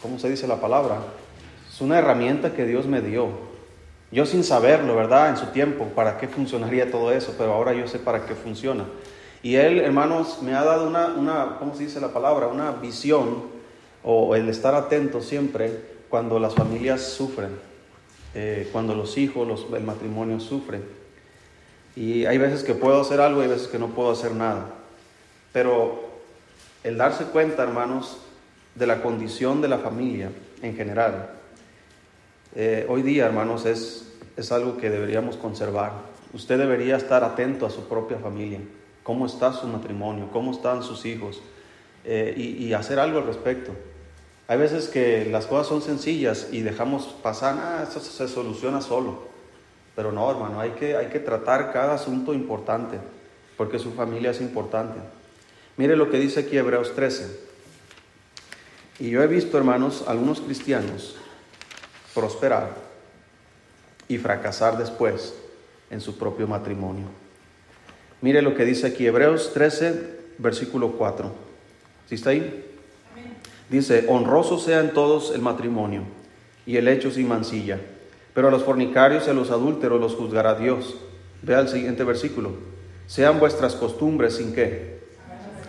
[0.00, 1.02] ¿cómo se dice la palabra?
[1.70, 3.47] Es una herramienta que Dios me dio
[4.10, 5.30] yo sin saberlo, ¿verdad?
[5.30, 8.84] En su tiempo, para qué funcionaría todo eso, pero ahora yo sé para qué funciona.
[9.42, 12.46] Y Él, hermanos, me ha dado una, una ¿cómo se dice la palabra?
[12.46, 13.42] Una visión
[14.02, 17.50] o el estar atento siempre cuando las familias sufren,
[18.34, 20.82] eh, cuando los hijos, los, el matrimonio sufren.
[21.94, 24.70] Y hay veces que puedo hacer algo y hay veces que no puedo hacer nada.
[25.52, 26.08] Pero
[26.82, 28.18] el darse cuenta, hermanos,
[28.74, 30.30] de la condición de la familia
[30.62, 31.37] en general,
[32.60, 34.04] eh, hoy día, hermanos, es,
[34.36, 35.92] es algo que deberíamos conservar.
[36.32, 38.58] Usted debería estar atento a su propia familia,
[39.04, 41.40] cómo está su matrimonio, cómo están sus hijos,
[42.04, 43.70] eh, y, hacer algo al respecto.
[44.48, 49.28] Hay veces que las cosas son sencillas y dejamos pasar, ah, eso se soluciona solo.
[49.94, 52.98] Pero no, hermano, hay que, hay que tratar cada asunto importante,
[53.56, 54.98] porque su familia es importante.
[55.76, 57.38] Mire lo que dice aquí Hebreos 13.
[58.98, 61.14] Y yo he visto, hermanos, algunos cristianos
[62.18, 62.70] prosperar
[64.08, 65.34] y fracasar después
[65.88, 67.06] en su propio matrimonio.
[68.20, 71.30] Mire lo que dice aquí Hebreos 13, versículo 4.
[72.08, 72.64] ¿Sí está ahí?
[73.70, 76.02] Dice, honroso sea en todos el matrimonio
[76.66, 77.78] y el hecho sin mancilla,
[78.34, 80.96] pero a los fornicarios y a los adúlteros los juzgará Dios.
[81.42, 82.50] Vea el siguiente versículo.
[83.06, 84.98] Sean vuestras costumbres sin qué?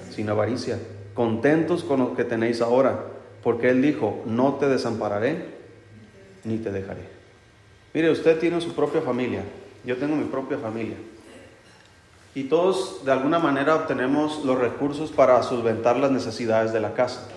[0.10, 0.80] Sin avaricia.
[1.14, 3.04] Contentos con lo que tenéis ahora,
[3.44, 5.59] porque Él dijo, no te desampararé
[6.44, 7.02] ni te dejaré.
[7.94, 9.44] Mire, usted tiene su propia familia,
[9.84, 10.98] yo tengo mi propia familia.
[12.36, 17.28] Y todos de alguna manera obtenemos los recursos para solventar las necesidades de la casa.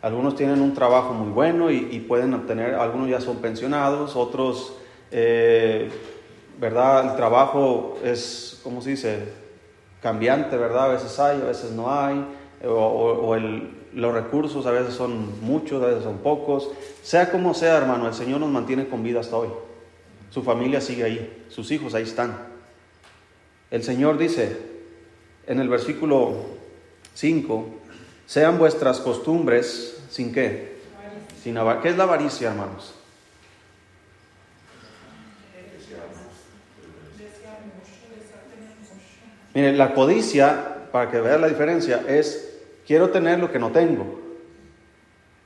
[0.00, 4.74] Algunos tienen un trabajo muy bueno y, pueden obtener, algunos ya son pensionados, otros,
[5.12, 5.90] eh,
[6.58, 7.10] ¿verdad?
[7.10, 9.28] El trabajo es, ¿cómo se dice?
[10.00, 10.86] Cambiante, ¿verdad?
[10.86, 12.24] A veces hay, a veces no hay,
[12.64, 16.70] o el, los recursos a veces son muchos, a veces son pocos.
[17.02, 19.48] Sea como sea, hermano, el Señor nos mantiene con vida hasta hoy.
[20.30, 22.36] Su familia sigue ahí, sus hijos ahí están.
[23.70, 24.56] El Señor dice
[25.46, 26.36] en el versículo
[27.14, 27.66] 5,
[28.26, 30.72] sean vuestras costumbres sin qué?
[31.42, 32.94] Sin ¿Qué es la avaricia, hermanos?
[39.54, 42.51] Miren, la codicia, para que vean la diferencia, es
[42.86, 44.20] quiero tener lo que no tengo.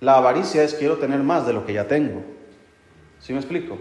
[0.00, 2.22] La avaricia es quiero tener más de lo que ya tengo.
[3.20, 3.78] ¿Sí me explico?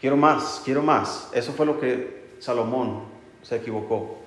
[0.00, 1.30] Quiero más, quiero más.
[1.32, 3.04] Eso fue lo que Salomón
[3.42, 4.18] se equivocó.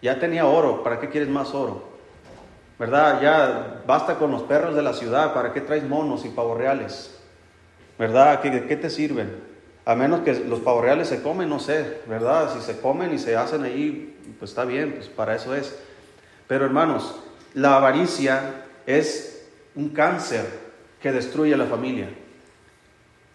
[0.00, 1.94] Ya tenía oro, ¿para qué quieres más oro?
[2.78, 3.20] ¿Verdad?
[3.20, 7.18] Ya basta con los perros de la ciudad, ¿para qué traes monos y pavos reales?
[7.98, 8.40] ¿Verdad?
[8.40, 9.42] ¿Qué, qué te sirven?
[9.86, 12.52] A menos que los pavos reales se comen, no sé, ¿verdad?
[12.54, 15.78] Si se comen y se hacen ahí, pues está bien, pues para eso es.
[16.46, 17.23] Pero hermanos,
[17.54, 20.44] la avaricia es un cáncer
[21.00, 22.08] que destruye a la familia.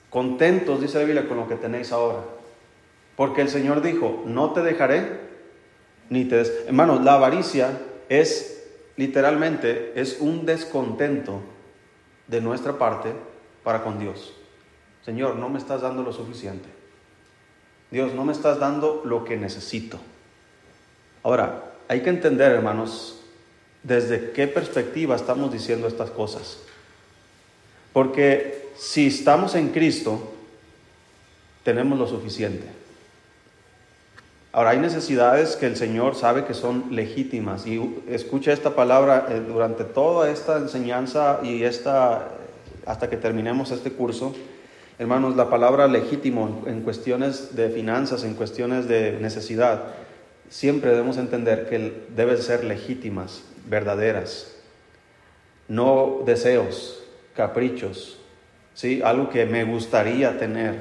[0.10, 2.19] Contentos, dice la Biblia, con lo que tenéis ahora.
[3.15, 5.19] Porque el Señor dijo, no te dejaré,
[6.10, 6.38] ni te...
[6.38, 6.51] Des...
[6.67, 7.79] Hermanos, la avaricia
[8.10, 11.41] es literalmente, es un descontento
[12.27, 13.13] de nuestra parte
[13.63, 14.34] para con Dios.
[15.05, 16.67] Señor, no me estás dando lo suficiente.
[17.91, 19.99] Dios, no me estás dando lo que necesito.
[21.23, 23.18] Ahora, hay que entender, hermanos,
[23.83, 26.59] desde qué perspectiva estamos diciendo estas cosas.
[27.93, 30.33] Porque si estamos en Cristo,
[31.63, 32.65] tenemos lo suficiente.
[34.51, 39.41] Ahora hay necesidades que el Señor sabe que son legítimas y escucha esta palabra eh,
[39.47, 42.29] durante toda esta enseñanza y esta
[42.85, 44.33] hasta que terminemos este curso.
[44.97, 49.83] Hermanos, la palabra legítimo en cuestiones de finanzas, en cuestiones de necesidad,
[50.49, 54.55] siempre debemos entender que deben ser legítimas, verdaderas,
[55.67, 57.03] no deseos,
[57.36, 58.19] caprichos,
[58.73, 59.01] ¿sí?
[59.03, 60.75] algo que me gustaría tener,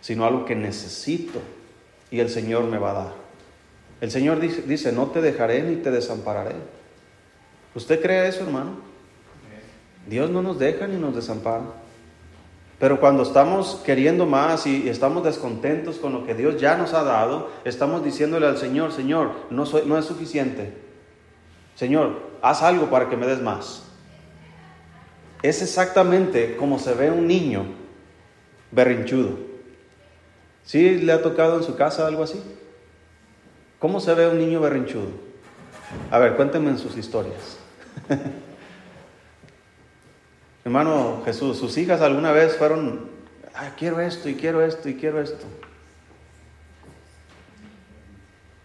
[0.00, 1.40] sino algo que necesito.
[2.08, 3.12] y el Señor me va a dar.
[4.00, 6.54] El Señor dice, dice, no te dejaré ni te desampararé.
[7.74, 8.76] ¿Usted cree eso, hermano?
[10.08, 11.64] Dios no nos deja ni nos desampara.
[12.78, 17.02] Pero cuando estamos queriendo más y estamos descontentos con lo que Dios ya nos ha
[17.02, 20.85] dado, estamos diciéndole al Señor, Señor, no, soy, no es suficiente.
[21.76, 23.84] Señor, haz algo para que me des más.
[25.42, 27.66] Es exactamente como se ve un niño
[28.72, 29.38] berrinchudo.
[30.64, 32.42] ¿Sí le ha tocado en su casa algo así?
[33.78, 35.10] ¿Cómo se ve un niño berrinchudo?
[36.10, 37.58] A ver, cuéntenme en sus historias.
[40.64, 43.10] Hermano Jesús, sus hijas alguna vez fueron,
[43.78, 45.46] quiero esto y quiero esto y quiero esto.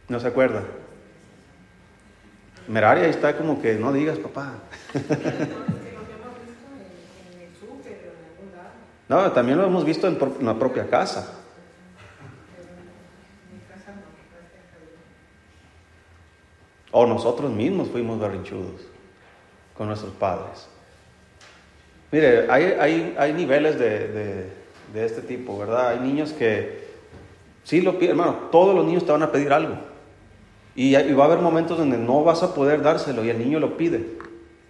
[0.08, 0.64] ¿No se acuerda?
[2.72, 4.54] Meraria está como que no digas papá.
[9.10, 11.38] no, también lo hemos visto en, la propia casa.
[16.92, 18.80] O nosotros mismos fuimos berrinchudos
[19.78, 20.70] con nuestros padres.
[22.10, 24.50] Mire, hay, hay, niveles de,
[24.96, 25.90] este tipo, ¿verdad?
[25.90, 26.88] Hay niños que
[27.66, 29.91] sí lo hermano, todos los niños te van a pedir algo.
[30.76, 33.78] Y, va a haber momentos donde no vas a poder dárselo y el niño lo
[33.78, 34.18] pide.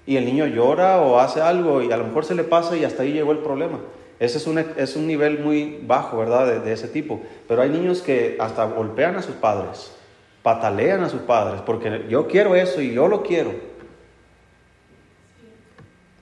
[0.06, 2.84] Y el niño llora o hace algo y a lo mejor se le pasa y
[2.84, 3.80] hasta ahí llegó el problema.
[4.20, 6.48] Ese es un, es un nivel muy bajo, ¿verdad?
[6.48, 7.22] De, de ese tipo.
[7.48, 9.96] Pero hay niños que hasta golpean a sus padres,
[10.44, 13.52] patalean a sus padres, porque yo quiero eso y yo lo quiero.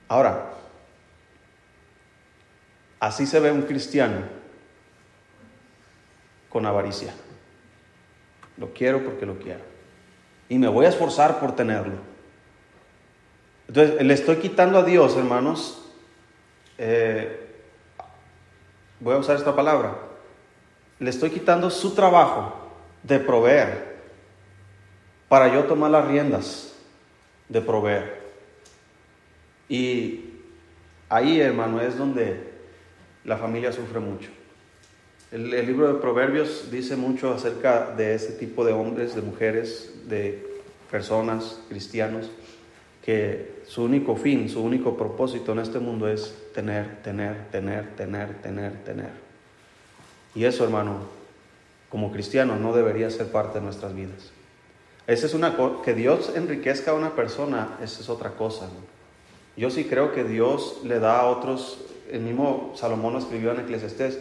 [0.08, 0.50] Ahora,
[3.00, 4.18] Así se ve un cristiano
[6.50, 7.14] con avaricia.
[8.58, 9.69] Lo quiero porque lo quiero.
[10.50, 11.94] Y me voy a esforzar por tenerlo.
[13.68, 15.80] Entonces, le estoy quitando a Dios, hermanos.
[16.76, 17.46] Eh,
[18.98, 19.96] voy a usar esta palabra.
[20.98, 22.52] Le estoy quitando su trabajo
[23.04, 23.96] de proveer
[25.28, 26.74] para yo tomar las riendas
[27.48, 28.20] de proveer.
[29.68, 30.34] Y
[31.08, 32.52] ahí, hermano, es donde
[33.24, 34.30] la familia sufre mucho.
[35.32, 40.44] El, libro de Proverbios dice mucho acerca de ese tipo de hombres, de mujeres, de
[40.90, 42.30] personas, cristianos,
[43.04, 48.42] que su único fin, su único propósito en este mundo es tener, tener, tener, tener,
[48.42, 49.10] tener, tener.
[50.34, 50.96] Y eso, hermano,
[51.90, 54.32] como cristianos no debería ser parte de nuestras vidas.
[55.06, 58.68] Esa es una que Dios enriquezca a una persona, esa es otra cosa.
[59.56, 61.78] Yo sí creo que Dios le da a otros
[62.10, 64.18] el mismo Salomón escribió en Eclesiastés,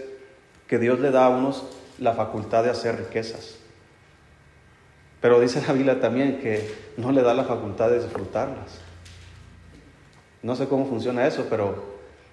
[0.70, 1.64] que Dios le da a unos
[1.98, 3.58] la facultad de hacer riquezas.
[5.20, 8.80] Pero dice la Biblia también que no le da la facultad de disfrutarlas.
[10.44, 11.84] No sé cómo funciona eso, pero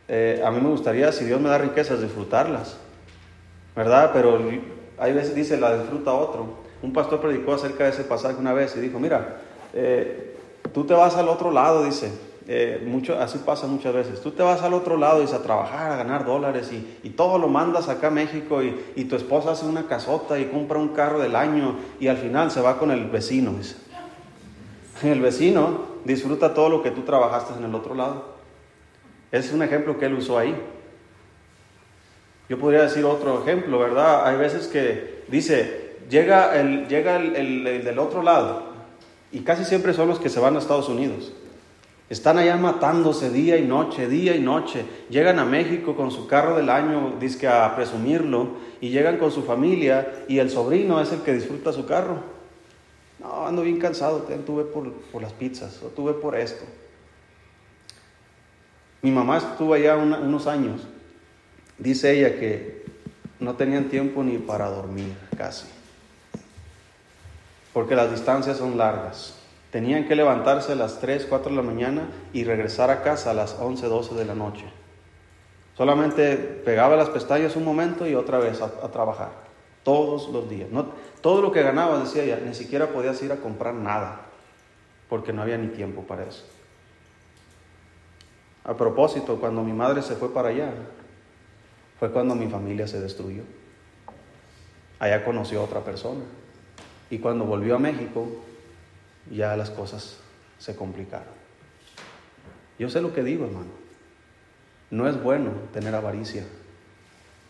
[0.07, 2.77] eh, a mí me gustaría, si Dios me da riquezas, disfrutarlas.
[3.75, 4.11] ¿Verdad?
[4.13, 4.39] Pero
[4.99, 6.65] hay veces dice, la disfruta otro.
[6.83, 9.39] Un pastor predicó acerca de ese pasaje una vez y dijo, mira,
[9.73, 10.37] eh,
[10.73, 12.13] tú te vas al otro lado, dice,
[12.49, 14.21] eh, mucho, así pasa muchas veces.
[14.21, 17.49] Tú te vas al otro lado y a trabajar, a ganar dólares y, todo lo
[17.49, 21.35] mandas acá a México y, tu esposa hace una casota y compra un carro del
[21.35, 23.53] año y al final se va con el vecino.
[25.03, 28.37] El vecino disfruta todo lo que tú trabajaste en el otro lado.
[29.33, 30.55] Ese es un ejemplo que él usó ahí.
[32.49, 34.25] Yo podría decir otro ejemplo, ¿verdad?
[34.25, 38.63] Hay veces que dice, llega el, llega el del otro lado
[39.33, 41.33] y casi siempre son los que se van a Estados Unidos.
[42.09, 44.85] Están allá matándose día y noche, día y noche.
[45.11, 49.43] Llegan a México con su carro del año, que a presumirlo, y llegan con su
[49.43, 52.21] familia y el sobrino es el que disfruta su carro.
[53.19, 56.65] No, ando bien cansado, tuve por, por las pizzas o tuve por esto.
[59.03, 60.83] Mi mamá estuvo allá unos años.
[61.79, 62.85] Dice ella que
[63.41, 65.67] no tenían tiempo ni para dormir casi,
[67.73, 69.36] porque las distancias son largas.
[69.77, 73.35] Tenían que levantarse a las 3, 4 de la mañana y regresar a casa a
[73.35, 74.65] las 11, 12 de la noche.
[75.77, 79.33] Solamente pegaba las pestañas un momento y otra vez a, trabajar.
[79.83, 80.71] Todos los días.
[80.71, 80.87] No,
[81.21, 84.23] todo lo que ganaba, decía ella, ni siquiera podías ir a comprar nada,
[85.11, 86.47] porque no había ni tiempo para eso.
[88.65, 90.73] A propósito, cuando mi madre se fue para allá,
[92.01, 93.43] fue cuando mi familia se destruyó.
[94.99, 96.23] Allá conoció a otra persona.
[97.11, 98.27] Y cuando volvió a México,
[99.31, 100.19] ya las cosas
[100.59, 101.35] se complicaron.
[102.79, 103.71] Yo sé lo que digo, hermano.
[104.91, 106.45] No es bueno tener avaricia.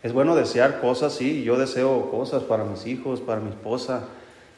[0.03, 1.43] Es bueno desear cosas, sí.
[1.43, 4.05] Yo deseo cosas para mis hijos, para mi esposa.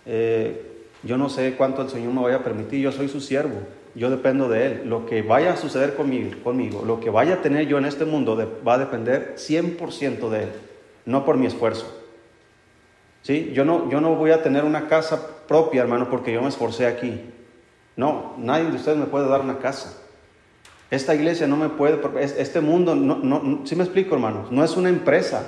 [0.06, 2.82] Eh, yo no sé cuánto el Señor me vaya a permitir.
[2.82, 3.62] Yo soy su siervo.
[3.96, 4.82] Yo dependo de Él.
[4.86, 8.06] Lo que vaya a suceder conmigo, conmigo lo que vaya a tener yo en este
[8.06, 10.50] mundo va a depender 100% de Él,
[11.06, 11.96] no por mi esfuerzo.
[13.22, 13.52] ¿Sí?
[13.54, 16.86] Yo, no, yo no voy a tener una casa propia, hermano, porque yo me esforcé
[16.86, 17.20] aquí.
[17.98, 19.98] No, nadie de ustedes me puede dar una casa.
[20.92, 24.52] Esta iglesia no me puede, este mundo, no, no, ¿sí me explico, hermanos?
[24.52, 25.44] No es una empresa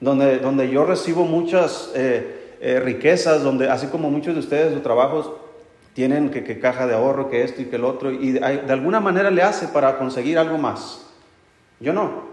[0.00, 4.82] donde, donde yo recibo muchas eh, eh, riquezas, donde así como muchos de ustedes, sus
[4.82, 5.30] trabajos
[5.94, 8.98] tienen que, caja de ahorro, que esto y que el otro, y de, de alguna
[8.98, 11.06] manera le hace para conseguir algo más.
[11.78, 12.26] Yo no.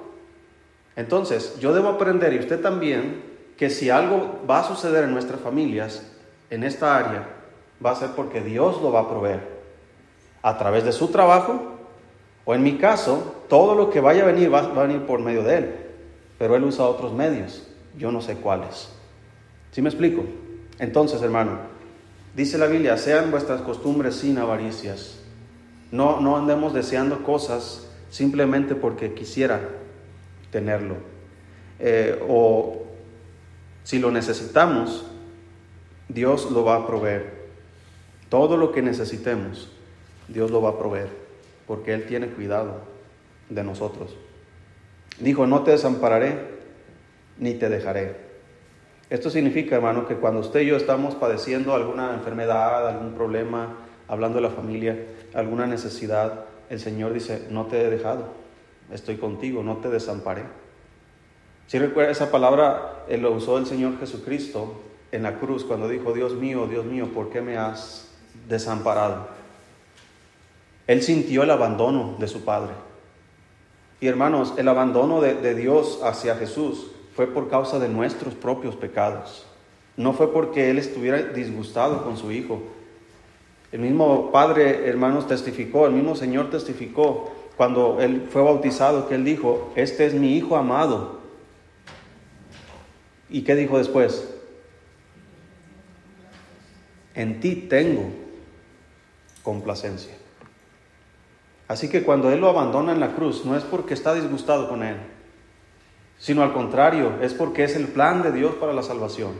[0.95, 3.21] Entonces, yo debo aprender, y usted también,
[3.57, 6.14] que si algo va a suceder en nuestras familias,
[6.49, 7.27] en esta área,
[7.83, 9.55] va a ser porque Dios lo va a proveer.
[10.41, 11.73] A través de su trabajo,
[12.45, 15.43] o en mi caso, todo lo que vaya a venir va, a venir por medio
[15.43, 15.75] de Él.
[16.37, 18.89] Pero Él usa otros medios, yo no sé cuáles.
[19.71, 20.23] ¿Sí me explico?
[20.77, 21.57] Entonces, hermano,
[22.35, 25.19] dice la Biblia, sean vuestras costumbres sin avaricias.
[25.91, 29.61] No, no andemos deseando cosas simplemente porque quisiera
[30.51, 30.95] tenerlo.
[31.79, 32.83] Eh, o
[33.83, 35.05] si lo necesitamos,
[36.07, 37.45] Dios lo va a proveer.
[38.29, 39.71] Todo lo que necesitemos,
[40.27, 41.09] Dios lo va a proveer,
[41.67, 42.81] porque Él tiene cuidado
[43.49, 44.15] de nosotros.
[45.19, 46.55] Dijo, no te desampararé
[47.37, 48.15] ni te dejaré.
[49.09, 53.75] Esto significa, hermano, que cuando usted y yo estamos padeciendo alguna enfermedad, algún problema,
[54.07, 54.97] hablando de la familia,
[55.33, 58.29] alguna necesidad, el Señor dice, no te he dejado,
[58.91, 60.43] estoy contigo, no te desamparé.
[61.67, 64.81] Si recuerda esa palabra, él lo usó el Señor Jesucristo
[65.15, 68.09] en la cruz cuando dijo, Dios mío, Dios mío, ¿por qué me has
[68.47, 69.27] desamparado?
[70.87, 72.73] Él sintió el abandono de su Padre.
[73.99, 79.47] Y hermanos, el abandono de, Dios hacia Jesús fue por causa de nuestros propios pecados.
[79.97, 82.61] No fue porque Él estuviera disgustado con su Hijo.
[83.71, 89.23] El mismo Padre, hermanos, testificó, el mismo Señor testificó cuando Él fue bautizado, que Él
[89.23, 91.19] dijo, este es mi Hijo amado.
[93.29, 94.34] ¿Y qué dijo después?
[97.15, 98.09] En ti tengo
[99.41, 100.13] complacencia.
[101.67, 104.83] Así que cuando Él lo abandona en la cruz, no es porque está disgustado con
[104.83, 104.97] Él,
[106.19, 109.31] sino al contrario, es porque es el plan de Dios para la salvación.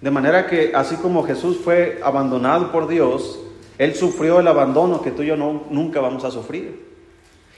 [0.00, 3.40] De manera que así como Jesús fue abandonado por Dios,
[3.78, 6.94] Él sufrió el abandono que tú y yo no, nunca vamos a sufrir.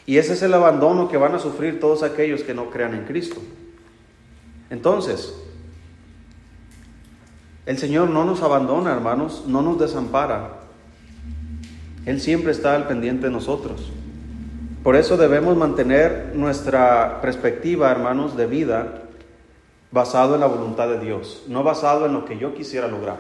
[0.07, 3.05] Y ese es el abandono que van a sufrir todos aquellos que no crean en
[3.05, 3.41] Cristo.
[4.71, 5.35] Entonces,
[7.67, 10.61] el Señor no nos abandona, hermanos, no nos desampara.
[12.07, 13.93] Él siempre está al pendiente de nosotros.
[14.85, 19.03] Por eso debemos mantener nuestra perspectiva, hermanos, de vida
[19.91, 23.17] basado en la voluntad de Dios, no basado en lo que yo quisiera lograr.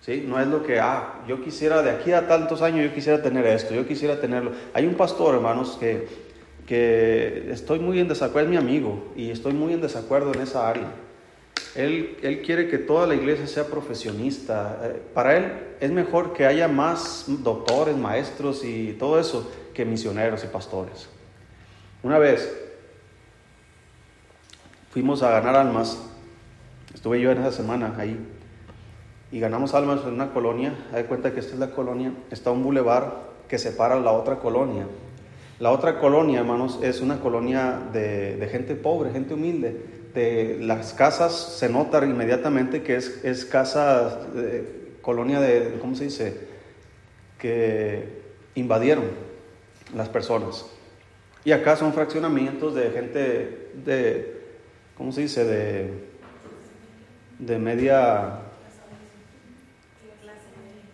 [0.00, 0.24] ¿Sí?
[0.28, 3.44] No es lo que, ah, yo quisiera de aquí a tantos años, yo quisiera tener
[3.46, 4.52] esto, yo quisiera tenerlo.
[4.74, 6.06] Hay un pastor, hermanos, que,
[6.68, 10.68] que estoy muy en desacuerdo, es mi amigo, y estoy muy en desacuerdo en esa
[10.68, 10.92] área.
[11.74, 14.78] Él, quiere que toda la iglesia sea profesionista.
[14.82, 20.44] Eh, para él es mejor que haya más doctores, maestros y todo eso que misioneros
[20.44, 21.08] y pastores.
[22.02, 22.48] Una vez
[24.90, 25.98] fuimos a ganar almas,
[26.94, 28.16] estuve yo en esa semana ahí,
[29.32, 30.72] y ganamos almas en una colonia.
[30.92, 34.86] Hay cuenta que esta es la colonia, está un bulevar que separa la otra colonia.
[35.58, 41.34] La otra colonia, hermanos, es una colonia de gente pobre, gente humilde de las casas
[41.58, 44.20] se nota inmediatamente que es, es casa,
[45.02, 46.48] colonia de, ¿cómo se dice?
[47.38, 48.22] Que
[48.54, 49.04] invadieron
[49.94, 50.66] las personas.
[51.44, 54.40] Y acá son fraccionamientos de gente de,
[54.96, 55.44] ¿cómo se dice?
[55.44, 55.90] De,
[57.38, 58.38] de media,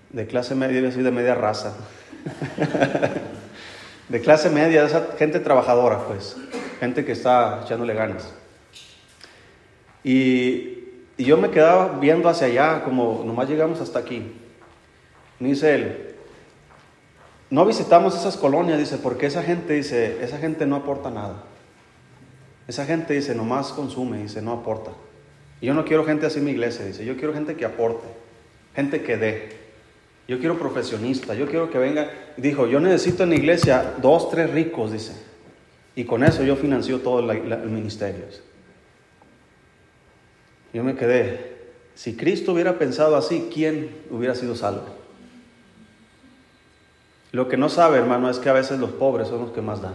[0.09, 1.75] de clase media, decir de media raza.
[4.09, 6.37] de clase media, esa gente trabajadora, pues,
[6.81, 8.40] gente que está echándole ganas.
[10.05, 10.77] Y,
[11.19, 14.33] yo me quedaba viendo hacia allá, como nomás llegamos hasta aquí.
[15.39, 16.15] dice él,
[17.51, 21.45] no visitamos esas colonias, dice, porque esa gente, dice, esa gente no aporta nada.
[22.69, 24.93] Esa gente, dice, nomás consume, dice, no aporta.
[25.61, 28.07] Y yo no quiero gente así en mi iglesia, dice, yo quiero gente que aporte,
[28.75, 29.61] gente que dé.
[30.27, 32.09] Yo quiero profesionista, yo quiero que venga.
[32.37, 35.13] Dijo, yo necesito en la iglesia dos, tres ricos, dice.
[35.97, 38.27] Y con eso yo financio todo el ministerio.
[40.73, 41.57] Yo me quedé,
[41.95, 44.87] si Cristo hubiera pensado así, ¿quién hubiera sido salvo?
[47.33, 49.83] Lo que no sabe, hermano, es que a veces los pobres son los que más
[49.83, 49.95] dan.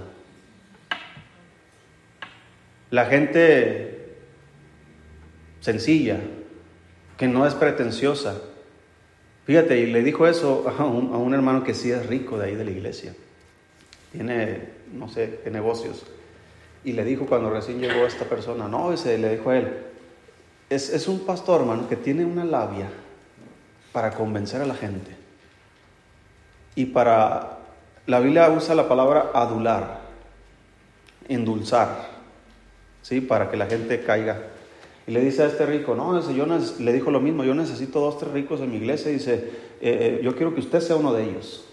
[2.91, 4.15] La gente
[5.59, 6.19] sencilla,
[7.17, 8.41] que no es pretenciosa.
[9.45, 12.65] Fíjate, y le dijo eso a un, hermano que sí es rico de ahí de
[12.65, 13.13] la iglesia.
[14.11, 16.05] Tiene, no sé, qué negocios.
[16.83, 19.73] Y le dijo cuando recién llegó esta persona, no, ese, le dijo a él,
[20.69, 22.89] es, es un pastor, hermano, que tiene una labia
[23.91, 25.15] para convencer a la gente.
[26.75, 27.59] Y para,
[28.07, 30.01] la Biblia usa la palabra adular,
[31.27, 32.09] endulzar,
[33.01, 33.21] ¿sí?
[33.21, 34.41] Para que la gente caiga.
[35.07, 36.45] Y le dice a este rico, no, yo
[36.79, 39.11] le dijo lo mismo, yo necesito dos, tres ricos en mi iglesia.
[39.11, 39.49] Y dice, eh,
[39.81, 41.65] eh, yo quiero que usted sea uno de ellos.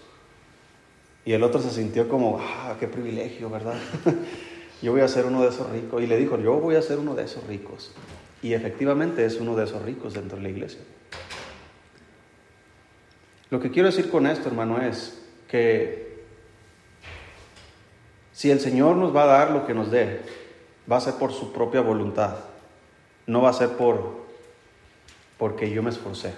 [1.25, 3.75] Y el otro se sintió como, ah, qué privilegio, ¿verdad?
[4.81, 6.01] yo voy a ser uno de esos ricos.
[6.01, 7.91] Y le dijo, yo voy a ser uno de esos ricos.
[8.43, 10.81] Y efectivamente es uno de esos ricos dentro de la iglesia.
[13.49, 16.23] Lo que quiero decir con esto, hermano, es que
[18.33, 20.19] si el Señor nos va a dar lo que nos dé,
[20.91, 22.35] va a ser por su propia voluntad,
[23.25, 24.23] no va a ser por
[25.37, 26.33] porque yo me esforcé.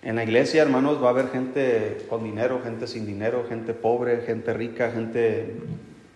[0.00, 4.22] En la iglesia, hermanos, va a haber gente con dinero, gente sin dinero, gente pobre,
[4.22, 5.56] gente rica, gente,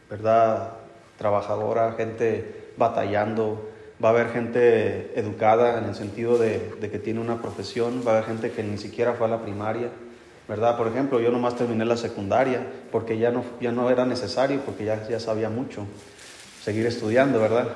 [0.08, 0.72] ¿verdad?,
[1.18, 3.70] trabajadora, gente batallando.
[4.02, 8.02] Va a haber gente educada en el sentido de, que tiene una profesión.
[8.06, 9.88] Va a haber gente que ni siquiera fue a la primaria.
[10.48, 10.76] ¿Verdad?
[10.76, 14.84] Por ejemplo, yo nomás terminé la secundaria porque ya no, ya no era necesario, porque
[14.84, 15.86] ya, ya sabía mucho
[16.62, 17.68] seguir estudiando, ¿verdad?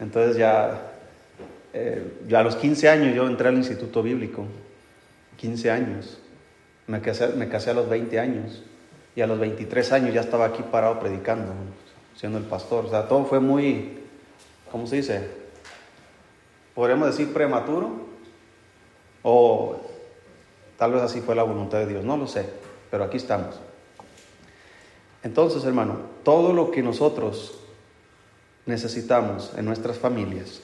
[0.00, 0.92] Entonces ya,
[1.72, 4.46] eh, ya a los 15 años yo entré al instituto bíblico
[5.36, 6.18] 15 años.
[6.86, 8.62] Me casé, me casé a los 20 años.
[9.16, 11.52] Y a los 23 años ya estaba aquí parado predicando,
[12.16, 12.86] siendo el pastor.
[12.86, 13.98] O sea, todo fue muy,
[14.70, 15.28] ¿cómo se dice?
[16.74, 18.14] Podríamos decir prematuro.
[19.22, 19.76] O
[20.76, 22.04] tal vez así fue la voluntad de Dios.
[22.04, 22.46] No lo sé.
[22.90, 23.60] Pero aquí estamos.
[25.22, 27.58] Entonces, hermano, todo lo que nosotros
[28.66, 30.60] necesitamos en nuestras familias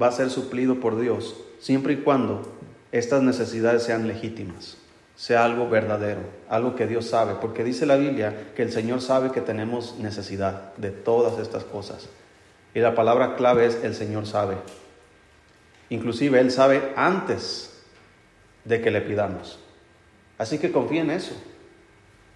[0.00, 2.42] va a ser suplido por Dios, siempre y cuando
[2.90, 4.78] estas necesidades sean legítimas,
[5.16, 9.30] sea algo verdadero, algo que Dios sabe, porque dice la Biblia que el Señor sabe
[9.30, 12.08] que tenemos necesidad de todas estas cosas.
[12.74, 14.56] Y la palabra clave es el Señor sabe.
[15.90, 17.82] Inclusive Él sabe antes
[18.64, 19.58] de que le pidamos.
[20.38, 21.34] Así que confíe en eso,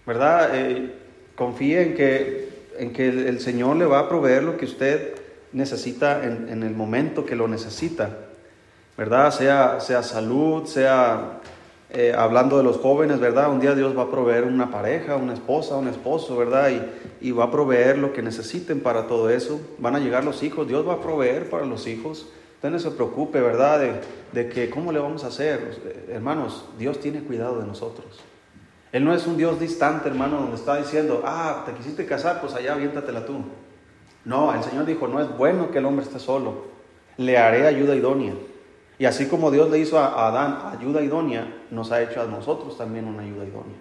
[0.06, 0.50] ¿verdad?
[0.54, 0.94] Eh,
[1.38, 5.14] en que, en que el Señor le va a proveer lo que usted
[5.52, 8.10] necesita en, en el momento que lo necesita.
[8.96, 9.30] ¿verdad?
[9.30, 11.40] Sea, sea salud, sea
[11.90, 13.50] eh, hablando de los jóvenes, ¿verdad?
[13.50, 16.70] Un día Dios va a proveer una pareja, una esposa, un esposo, ¿verdad?
[16.70, 19.60] Y, y, va a proveer lo que necesiten para todo eso.
[19.78, 22.28] Van a llegar los hijos, Dios va a proveer para los hijos.
[22.54, 23.80] Usted no se preocupe, ¿verdad?
[23.80, 23.92] De,
[24.32, 26.06] de que, ¿cómo le vamos a hacer?
[26.08, 28.20] Hermanos, Dios tiene cuidado de nosotros.
[28.92, 32.54] Él no es un Dios distante, hermano, donde está diciendo, ah, te quisiste casar, pues
[32.54, 33.44] allá aviéntatela tú.
[34.24, 36.64] No, el Señor dijo, no es bueno que el hombre esté solo.
[37.16, 38.34] Le haré ayuda idónea.
[38.98, 42.78] Y así como Dios le hizo a Adán ayuda idónea, nos ha hecho a nosotros
[42.78, 43.76] también una ayuda idónea.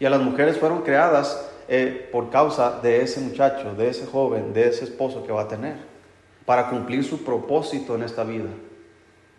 [0.00, 4.52] Y a las mujeres fueron creadas eh, por causa de ese muchacho, de ese joven,
[4.52, 5.76] de ese esposo que va a tener,
[6.46, 8.48] para cumplir su propósito en esta vida,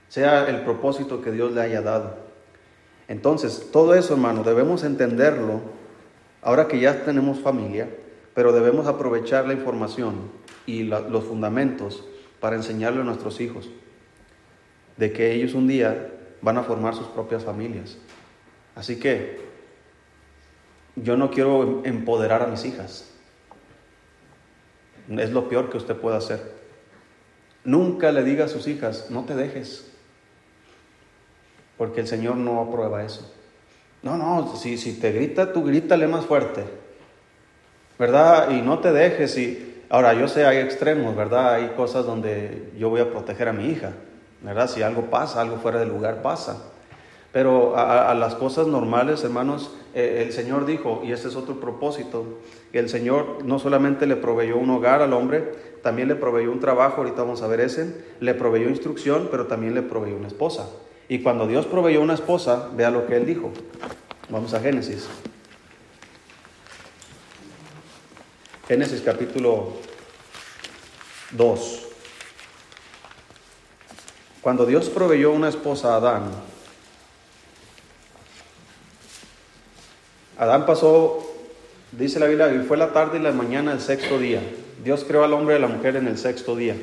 [0.08, 2.16] sea el propósito que Dios le haya dado.
[3.08, 5.62] Entonces, todo eso, hermano, debemos entenderlo
[6.41, 7.89] ahora que ya tenemos familia,
[8.34, 10.14] pero debemos aprovechar la información
[10.66, 12.06] y los fundamentos
[12.39, 13.70] para enseñarle a nuestros hijos
[14.98, 17.98] de que ellos un día van a formar sus propias familias.
[18.76, 19.41] Así que
[20.96, 23.10] yo no quiero empoderar a mis hijas.
[25.10, 26.54] Es lo peor que usted puede hacer.
[27.64, 29.89] Nunca le diga a sus hijas, no te dejes,
[31.78, 33.34] porque el Señor no aprueba eso.
[34.02, 36.66] No, no, si, si te grita, tú grítale más fuerte,
[37.98, 38.52] ¿verdad?
[38.52, 39.38] Y no te dejes.
[39.38, 41.54] Y ahora, yo sé, hay extremos, ¿verdad?
[41.54, 43.94] Hay cosas donde yo voy a proteger a mi hija,
[44.68, 46.58] Si algo pasa, algo fuera del lugar pasa.
[47.32, 52.26] Pero a, las cosas normales, hermanos, eh, el Señor dijo, y ese es otro propósito,
[52.74, 56.98] el Señor no solamente le proveyó un hogar al hombre, también le proveyó un trabajo,
[56.98, 60.68] ahorita vamos a ver ese, le proveyó instrucción, pero también le proveyó una esposa.
[61.10, 63.52] Y cuando Dios proveyó una esposa, vea lo que Él dijo.
[64.30, 65.08] Vamos a Génesis.
[68.68, 69.74] Génesis capítulo
[71.32, 71.82] 2.
[74.44, 76.24] Cuando Dios proveyó una esposa a Adán,
[80.38, 81.26] Adán pasó,
[81.94, 84.41] dice la Biblia, y fue la tarde y la mañana el sexto día.
[84.84, 86.76] Dios creó al hombre y a la mujer en el sexto día.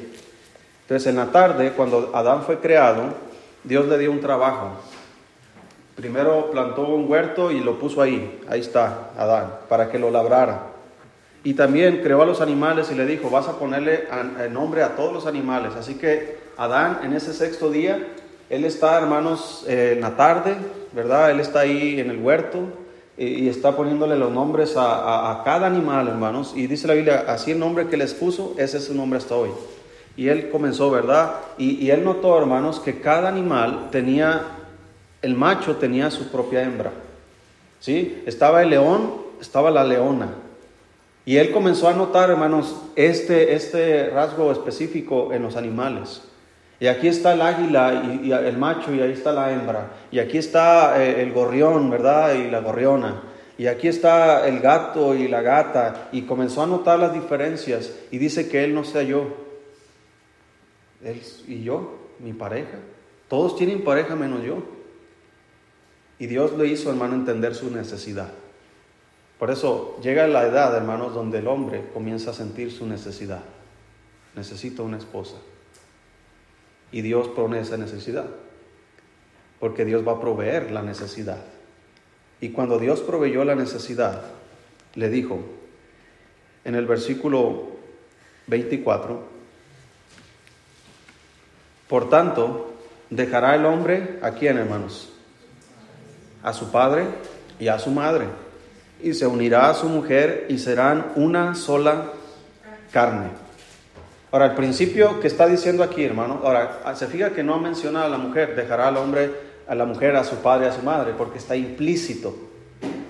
[0.83, 3.13] Entonces en la tarde, cuando Adán fue creado,
[3.63, 4.71] Dios le dio un trabajo.
[5.97, 10.63] Primero plantó un huerto y lo puso ahí, ahí está Adán, para que lo labrara.
[11.45, 14.09] Y también creó a los animales y le dijo, vas a ponerle
[14.51, 15.75] nombre a todos los animales.
[15.75, 18.07] Así que Adán en ese sexto día,
[18.51, 20.57] él está, hermanos, eh, en la tarde,
[20.93, 21.31] ¿verdad?
[21.31, 22.59] Él está ahí en el huerto
[23.17, 26.53] y, está poniéndole los nombres a, cada animal, hermanos.
[26.55, 29.37] Y dice la Biblia, así el nombre que les puso, ese es su nombre hasta
[29.37, 29.49] hoy.
[30.19, 31.37] Y él comenzó, ¿verdad?
[31.57, 34.43] Y, y él notó, hermanos, que cada animal tenía,
[35.23, 36.93] el macho tenía su propia hembra.
[37.79, 38.23] ¿Sí?
[38.27, 40.29] Estaba el león, estaba la leona.
[41.25, 46.25] Y él comenzó a notar, hermanos, este, este rasgo específico en los animales.
[46.81, 49.93] Y aquí está el águila y, el macho y ahí está la hembra.
[50.11, 52.35] Y aquí está eh, el gorrión, ¿verdad?
[52.35, 53.23] Y la gorriona.
[53.59, 56.09] Y aquí está el gato y la gata.
[56.11, 57.93] Y comenzó a notar las diferencias.
[58.11, 59.27] Y dice que él no se halló.
[61.05, 62.79] Él y yo, mi pareja.
[63.29, 64.63] Todos tienen pareja menos yo.
[66.19, 68.31] Y Dios le hizo, hermano, entender su necesidad.
[69.39, 73.43] Por eso llega la edad, hermanos, donde el hombre comienza a sentir su necesidad.
[74.35, 75.37] Necesito una esposa.
[76.93, 78.27] Y Dios pone esa necesidad.
[79.59, 81.39] Porque Dios va a proveer la necesidad.
[82.41, 84.23] Y cuando Dios proveyó la necesidad,
[84.95, 85.41] le dijo
[86.65, 87.69] en el versículo
[88.47, 89.23] 24,
[91.89, 92.75] por tanto,
[93.11, 95.13] dejará el hombre a quién, hermanos?
[96.43, 97.05] A su padre
[97.59, 98.27] y a su madre
[99.03, 102.13] y se unirá a su mujer y serán una sola
[102.93, 103.29] carne.
[104.33, 108.09] Ahora, el principio que está diciendo aquí, hermano, ahora, se fija que no menciona a
[108.09, 109.33] la mujer, dejará al hombre,
[109.67, 112.37] a la mujer, a su padre, a su madre, porque está implícito,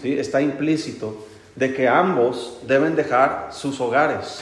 [0.00, 0.18] ¿sí?
[0.18, 4.40] Está implícito de que ambos deben dejar sus hogares.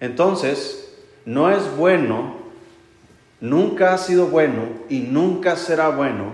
[0.00, 0.92] Entonces,
[1.24, 2.34] no es bueno,
[3.40, 6.32] nunca ha sido bueno y nunca será bueno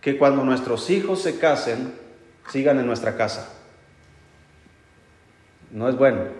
[0.00, 1.94] que cuando nuestros hijos se casen,
[2.48, 3.52] sigan en nuestra casa.
[5.70, 6.39] No es bueno.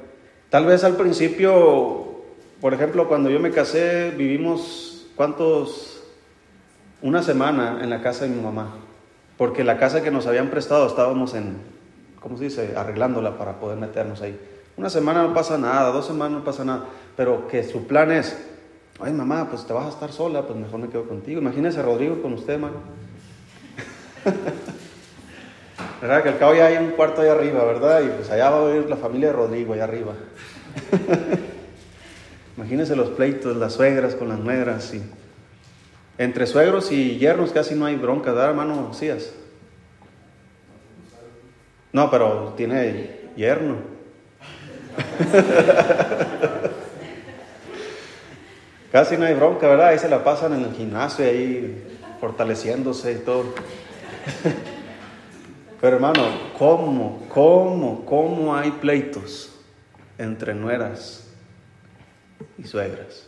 [0.51, 2.25] Tal vez al principio,
[2.61, 6.03] por ejemplo, cuando yo me casé, vivimos, ¿cuántos?
[7.03, 8.75] Una semana en la casa de mi mamá.
[9.39, 11.57] Porque la casa que nos habían prestado estábamos en,
[12.21, 12.75] ¿cómo se dice?
[12.77, 14.37] Arreglándola para poder meternos ahí.
[14.77, 16.87] Una semana no pasa nada, dos semanas no pasa nada.
[17.17, 18.37] Pero que su plan es,
[18.99, 21.41] ay mamá, pues te vas a estar sola, pues mejor me quedo contigo.
[21.41, 22.79] Imagínese a Rodrigo con usted, hermano.
[26.01, 26.23] ¿Verdad?
[26.23, 28.03] Que al cabo ya hay un cuarto ahí arriba, ¿verdad?
[28.03, 30.15] Y pues allá va a ir la familia de Rodrigo, allá arriba.
[32.57, 34.95] Imagínense los pleitos, las suegras con las nueras.
[34.95, 35.03] Y...
[36.17, 39.33] Entre suegros y yernos casi no hay bronca, ¿verdad, hermano Cías?
[41.93, 43.77] No, pero tiene yerno.
[48.93, 49.89] casi no hay bronca, ¿verdad?
[49.89, 53.55] Ahí se la pasan en el gimnasio, ahí fortaleciéndose y todo.
[55.81, 56.23] Pero hermano,
[56.59, 59.51] ¿cómo, cómo, cómo hay pleitos
[60.19, 61.27] entre nueras
[62.59, 63.27] y suegras?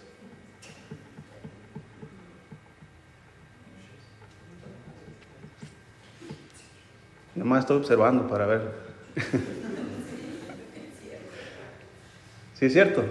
[7.34, 8.70] Nomás estoy observando para ver.
[12.54, 13.02] ¿Sí es cierto?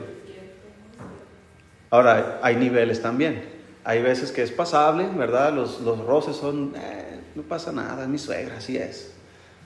[1.90, 3.44] Ahora, hay niveles también.
[3.84, 5.52] Hay veces que es pasable, ¿verdad?
[5.52, 9.11] Los, los roces son, eh, no pasa nada, mi suegra, así es.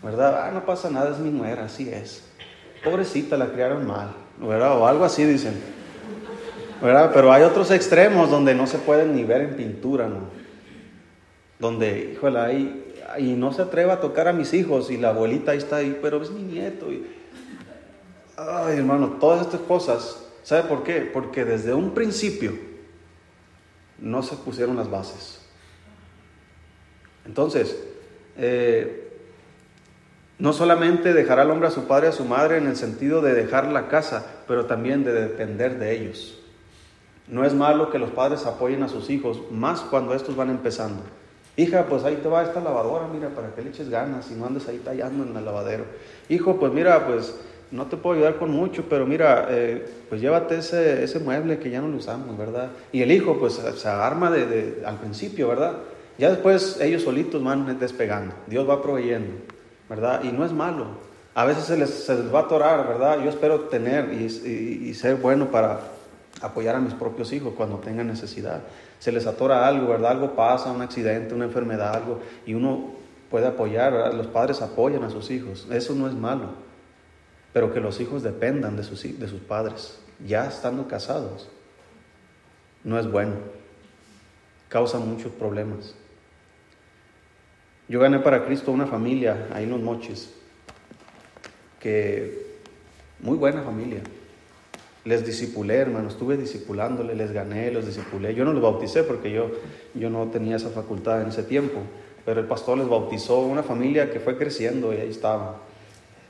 [0.06, 0.46] ¿Verdad?
[0.46, 2.24] Ah, no pasa nada, es mi nuera, así es.
[2.84, 4.78] Pobrecita, la criaron mal, ¿verdad?
[4.78, 5.60] O algo así dicen.
[6.82, 7.12] ¿verdad?
[7.12, 10.30] Pero hay otros extremos donde no se pueden ni ver en pintura, ¿no?
[11.58, 15.52] Donde, híjole, ahí, y no se atreva a tocar a mis hijos y la abuelita
[15.54, 16.92] ahí está ahí, pero es mi nieto.
[16.92, 17.08] Y...
[18.38, 21.10] Ay, hermano, todas estas cosas, ¿sabe por qué?
[21.12, 22.54] Porque desde un principio
[23.98, 25.42] no se pusieron las bases.
[27.26, 27.82] Entonces,
[28.38, 29.05] eh,
[30.38, 33.22] no solamente dejará al hombre a su padre y a su madre en el sentido
[33.22, 36.38] de dejar la casa, pero también de depender de ellos.
[37.28, 41.02] No es malo que los padres apoyen a sus hijos, más cuando estos van empezando.
[41.58, 44.46] Hija, pues ahí te va esta lavadora, mira, para que le eches ganas y no
[44.46, 45.86] andes ahí tallando en el lavadero.
[46.28, 47.34] Hijo, pues mira, pues
[47.72, 51.70] no te puedo ayudar con mucho, pero mira, eh, pues llévate ese, ese mueble que
[51.70, 52.72] ya no lo usamos, ¿verdad?
[52.92, 55.78] Y el hijo, pues se arma de, al principio, ¿verdad?
[56.18, 58.36] Ya después ellos solitos van despegando.
[58.48, 59.55] Dios va proveyendo.
[59.90, 60.24] ¿Verdad?
[60.24, 60.88] Y no es malo.
[61.34, 63.22] A veces se les, va a atorar, ¿verdad?
[63.22, 65.82] Yo espero tener y, ser bueno para
[66.42, 68.62] apoyar a mis propios hijos cuando tengan necesidad.
[69.00, 70.12] Se les atora algo, ¿verdad?
[70.12, 72.92] Algo pasa, un accidente, una enfermedad, algo, y uno
[73.30, 74.14] puede apoyar, ¿verdad?
[74.14, 76.50] Los padres apoyan a sus hijos, eso no es malo.
[77.52, 81.50] Pero que los hijos dependan de sus, de sus padres, ya estando casados,
[82.86, 83.34] no es bueno.
[84.70, 85.96] Causa muchos problemas.
[87.88, 90.34] Yo gané para Cristo una familia ahí en los moches,
[91.80, 92.46] que
[93.20, 94.00] muy buena familia.
[95.04, 98.34] Les disipulé, hermano, estuve discipulándole, les gané, los disipulé.
[98.34, 99.52] Yo no los bauticé porque yo,
[99.94, 101.82] yo no tenía esa facultad en ese tiempo,
[102.26, 105.62] pero el pastor les bautizó una familia que fue creciendo y ahí estaba.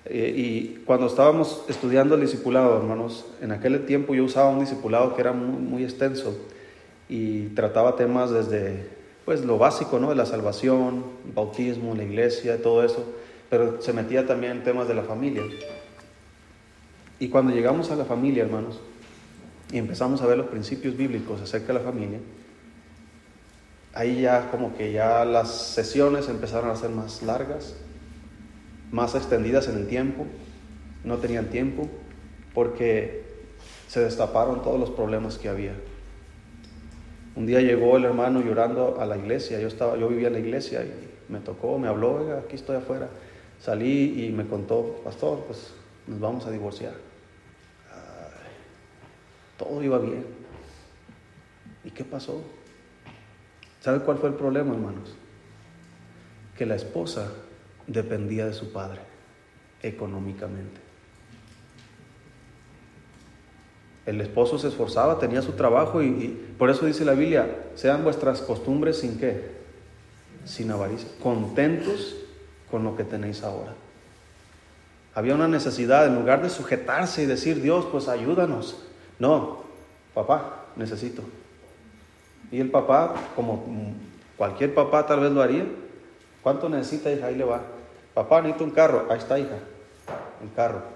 [0.04, 5.16] Eh, y cuando estábamos estudiando el discipulado, hermanos, en aquel tiempo yo usaba un discipulado
[5.16, 6.38] que era muy extenso
[7.08, 8.95] y trataba temas desde
[9.26, 10.10] pues lo básico, ¿no?
[10.10, 13.04] De la salvación, el bautismo, la iglesia, todo eso,
[13.50, 15.42] pero se metía también en temas de la familia.
[17.20, 18.80] Y cuando llegamos a la familia, hermanos,
[19.72, 22.20] y empezamos a ver los principios bíblicos acerca de la familia,
[23.94, 27.76] ahí ya como que ya las sesiones empezaron a ser más largas,
[28.92, 30.28] más extendidas en el tiempo,
[31.04, 31.90] no tenían tiempo,
[32.54, 33.24] porque
[33.88, 35.74] se destaparon todos los problemas que había.
[37.36, 40.40] Un día llegó el hermano llorando a la iglesia, yo, estaba, yo vivía en la
[40.40, 43.10] iglesia y me tocó, me habló, aquí estoy afuera.
[43.60, 45.74] Salí y me contó, pastor, pues
[46.08, 46.94] nos vamos a divorciar.
[49.58, 50.26] todo iba bien.
[51.84, 52.42] ¿Y qué pasó?
[53.82, 55.16] ¿Sabe cuál fue el problema, hermanos?
[56.58, 57.32] Que la esposa
[57.86, 59.02] dependía de su padre
[59.82, 60.85] económicamente.
[64.06, 68.42] El esposo se esforzaba, tenía su trabajo y, por eso dice la Biblia, sean vuestras
[68.42, 69.52] costumbres sin qué,
[70.46, 72.16] sin avaricia, contentos
[72.70, 73.74] con lo que tenéis ahora.
[75.16, 78.78] Había una necesidad, en lugar de sujetarse y decir, Dios, pues ayúdanos.
[79.18, 79.64] No,
[80.14, 81.24] papá, necesito.
[82.52, 83.66] Y el papá, como
[84.38, 85.66] cualquier papá tal vez lo haría,
[86.44, 87.28] ¿cuánto necesita, hija?
[87.28, 87.62] Ahí le va.
[88.14, 89.08] Papá, necesito un carro.
[89.10, 89.58] Ahí está, hija,
[90.44, 90.95] el carro.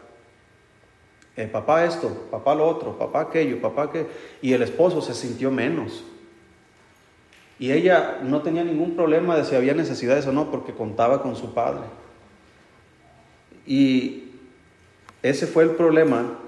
[1.39, 4.05] Eh, papá esto, papá lo otro, papá aquello, papá que...
[4.41, 6.03] Y el esposo se sintió menos.
[7.57, 11.37] Y ella no tenía ningún problema de si había necesidades o no, porque contaba con
[11.37, 11.83] su padre.
[13.65, 14.33] Y
[15.23, 16.39] ese fue el problema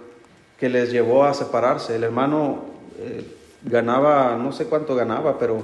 [0.60, 1.96] que les llevó a separarse.
[1.96, 2.66] El hermano
[3.00, 3.26] eh,
[3.64, 5.64] ganaba, no sé cuánto ganaba, pero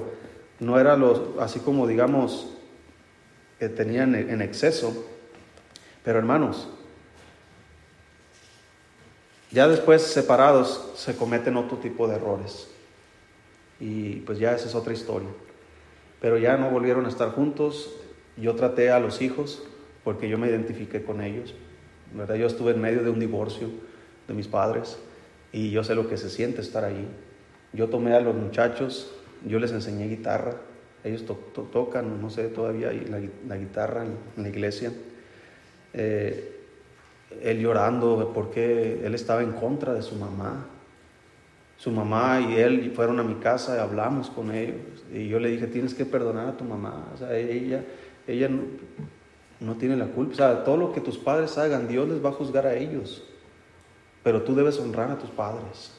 [0.58, 2.48] no era lo, así como digamos
[3.58, 5.04] que tenían en exceso.
[6.02, 6.70] Pero hermanos,
[9.50, 12.68] ya después separados se cometen otro tipo de errores.
[13.80, 15.28] Y pues ya esa es otra historia.
[16.20, 17.94] Pero ya no volvieron a estar juntos.
[18.36, 19.62] Yo traté a los hijos
[20.04, 21.54] porque yo me identifiqué con ellos.
[22.12, 22.36] ¿verdad?
[22.36, 23.68] Yo estuve en medio de un divorcio
[24.26, 24.98] de mis padres
[25.52, 27.06] y yo sé lo que se siente estar ahí.
[27.72, 29.14] Yo tomé a los muchachos,
[29.46, 30.56] yo les enseñé guitarra.
[31.04, 31.24] Ellos
[31.72, 34.92] tocan, no sé todavía, la, guitarra en, la iglesia.
[35.94, 36.57] Eh,
[37.42, 40.66] él llorando porque él estaba en contra de su mamá.
[41.76, 44.76] Su mamá y él fueron a mi casa y hablamos con ellos.
[45.12, 47.06] Y yo le dije, tienes que perdonar a tu mamá.
[47.14, 47.84] O ella,
[48.26, 48.50] ella
[49.60, 50.32] no, tiene la culpa.
[50.32, 53.22] O sea, todo lo que tus padres hagan, Dios les va a juzgar a ellos.
[54.24, 55.92] Pero tú debes honrar a tus padres.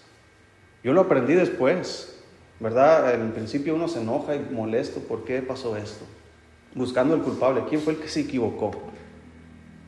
[0.84, 2.22] Yo lo aprendí después,
[2.60, 3.14] ¿verdad?
[3.14, 6.06] En principio uno se enoja y molesto, ¿por qué pasó esto?
[6.76, 7.64] Buscando el culpable.
[7.70, 8.72] ¿Quién fue el que se equivocó?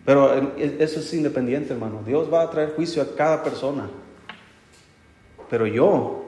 [0.06, 2.02] Pero eso es independiente, hermano.
[2.06, 3.90] Dios va a traer juicio a cada persona.
[5.50, 6.26] Pero yo,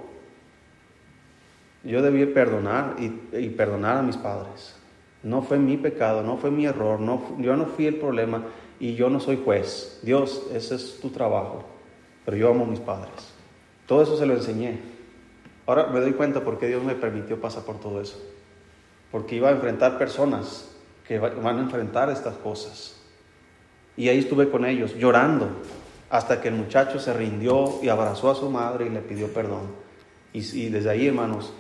[1.83, 4.75] yo debí perdonar y, perdonar a mis padres.
[5.23, 8.43] No fue mi pecado, no fue mi error, no, yo no fui el problema
[8.79, 10.01] y yo no soy juez.
[10.03, 11.63] Dios, ese es tu trabajo.
[12.25, 13.33] Pero yo amo a mis padres.
[13.87, 14.79] Todo eso se lo enseñé.
[15.65, 18.21] Ahora me doy cuenta por qué Dios me permitió pasar por todo eso.
[19.11, 20.69] Porque iba a enfrentar personas
[21.07, 23.02] que van a enfrentar estas cosas.
[23.95, 25.49] Y ahí estuve con ellos, llorando,
[26.09, 29.83] hasta que el muchacho se rindió y abrazó a su madre y le pidió perdón.
[30.33, 31.53] Y, desde ahí, hermanos,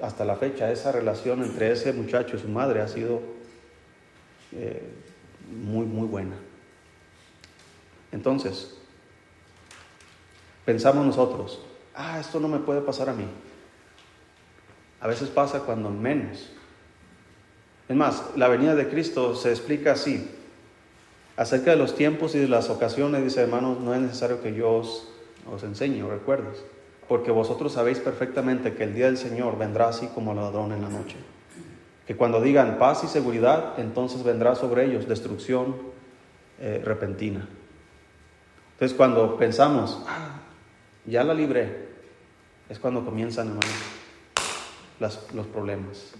[0.00, 3.20] hasta la fecha, esa relación entre ese muchacho y su madre ha sido
[4.52, 4.82] eh,
[5.50, 6.36] muy, muy buena.
[8.12, 8.76] Entonces,
[10.64, 11.60] pensamos nosotros,
[11.94, 13.26] ah, esto no me puede pasar a mí.
[15.00, 16.48] A veces pasa cuando menos.
[17.88, 20.30] Es más, la venida de Cristo se explica así.
[21.42, 24.74] Acerca de los tiempos y de las ocasiones, dice hermanos, no es necesario que yo
[24.74, 25.08] os,
[25.64, 26.64] enseñe o recuerdes,
[27.08, 30.88] porque vosotros sabéis perfectamente que el día del Señor vendrá así como ladrón en la
[30.88, 31.16] noche.
[32.06, 35.74] Que cuando digan paz y seguridad, entonces vendrá sobre ellos destrucción
[36.60, 37.48] eh, repentina.
[38.74, 40.42] Entonces cuando pensamos, ah,
[41.06, 41.88] ya la libré,
[42.68, 46.12] es cuando comienzan, hermanos, los problemas.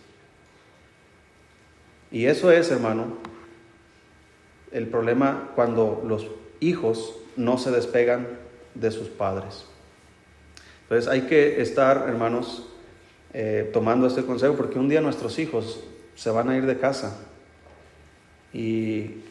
[2.11, 3.19] Y eso es, hermano,
[4.73, 6.27] el problema cuando los
[6.61, 8.27] hijos no se despegan
[8.75, 9.65] de sus padres.
[10.83, 12.67] Entonces hay que estar, hermanos,
[13.33, 15.81] eh, tomando este consejo porque un día nuestros hijos
[16.15, 17.19] se van a ir de casa.
[18.53, 19.23] Y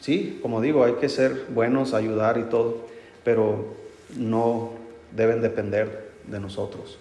[0.00, 2.86] sí, como digo, hay que ser buenos, ayudar y todo,
[3.24, 3.76] pero
[4.16, 4.72] no
[5.12, 6.98] deben depender de nosotros.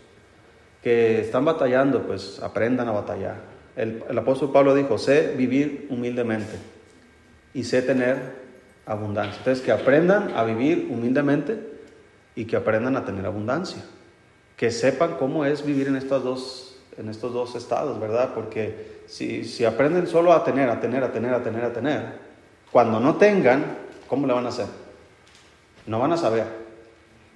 [0.81, 3.41] Que están batallando, pues aprendan a batallar.
[3.75, 6.55] El, el apóstol Pablo dijo, sé vivir humildemente
[7.53, 8.39] y sé tener
[8.85, 9.37] abundancia.
[9.37, 11.59] Entonces, que aprendan a vivir humildemente
[12.35, 13.83] y que aprendan a tener abundancia.
[14.57, 18.31] Que sepan cómo es vivir en estos dos, en estos dos estados, ¿verdad?
[18.33, 22.29] Porque si, si aprenden solo a tener, a tener, a tener, a tener, a tener,
[22.71, 23.63] cuando no tengan,
[24.07, 24.67] ¿cómo le van a hacer?
[25.85, 26.45] No van a saber,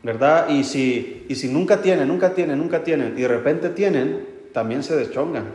[0.03, 0.49] ¿verdad?
[0.49, 4.83] Y si, y si nunca tienen, nunca tienen, nunca tienen, y de repente tienen, también
[4.83, 5.45] se deschongan,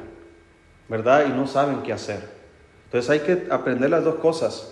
[0.88, 1.26] ¿verdad?
[1.26, 2.37] Y no saben qué hacer.
[2.88, 4.70] Entonces hay que aprender las dos cosas.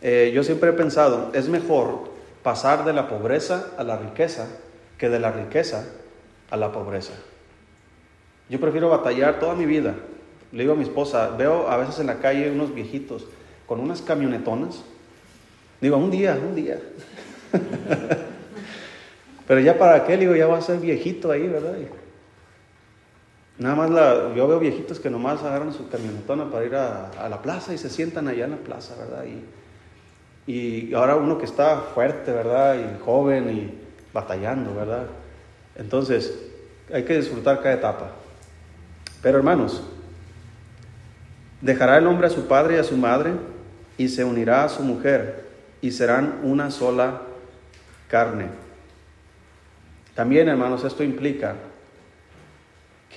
[0.00, 2.08] Eh, yo siempre he pensado, es mejor
[2.44, 4.46] pasar de la pobreza a la riqueza
[4.96, 5.84] que de la riqueza
[6.50, 7.14] a la pobreza.
[8.48, 9.94] Yo prefiero batallar toda mi vida.
[10.52, 13.26] Le digo a mi esposa, veo a veces en la calle unos viejitos
[13.66, 14.82] con unas camionetonas.
[15.80, 16.78] Digo, un día, un día.
[19.48, 21.74] Pero ya para qué, digo, ya va a ser viejito ahí, ¿verdad?
[23.58, 27.42] Nada más la, yo veo viejitos que nomás agarran su camionetona para ir a, la
[27.42, 29.24] plaza y se sientan allá en la plaza, ¿verdad?
[30.46, 32.76] Y, y ahora uno que está fuerte, ¿verdad?
[32.76, 33.74] Y joven y
[34.12, 35.06] batallando, ¿verdad?
[35.74, 36.38] Entonces,
[36.92, 38.10] hay que disfrutar cada etapa.
[39.22, 39.82] Pero hermanos,
[41.60, 43.32] dejará el hombre a su padre y a su madre
[43.96, 45.48] y se unirá a su mujer
[45.80, 47.22] y serán una sola
[48.06, 48.46] carne.
[50.14, 51.56] También, hermanos, esto implica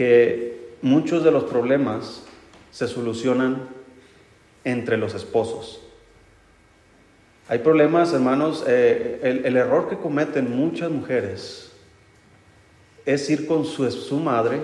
[0.01, 2.23] que muchos de los problemas
[2.71, 3.69] se solucionan
[4.63, 5.79] entre los esposos.
[7.47, 11.71] Hay problemas, hermanos, eh, el, error que cometen muchas mujeres
[13.05, 14.61] es ir con su, su madre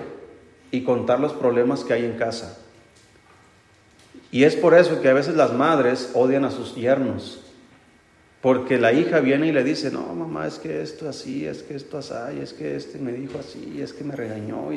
[0.72, 2.58] y contar los problemas que hay en casa.
[4.32, 7.44] Y es por eso que a veces las madres odian a sus yernos,
[8.40, 11.76] porque la hija viene y le dice, no, mamá, es que esto así, es que
[11.76, 14.72] esto así, es que este me dijo así, es que me regañó.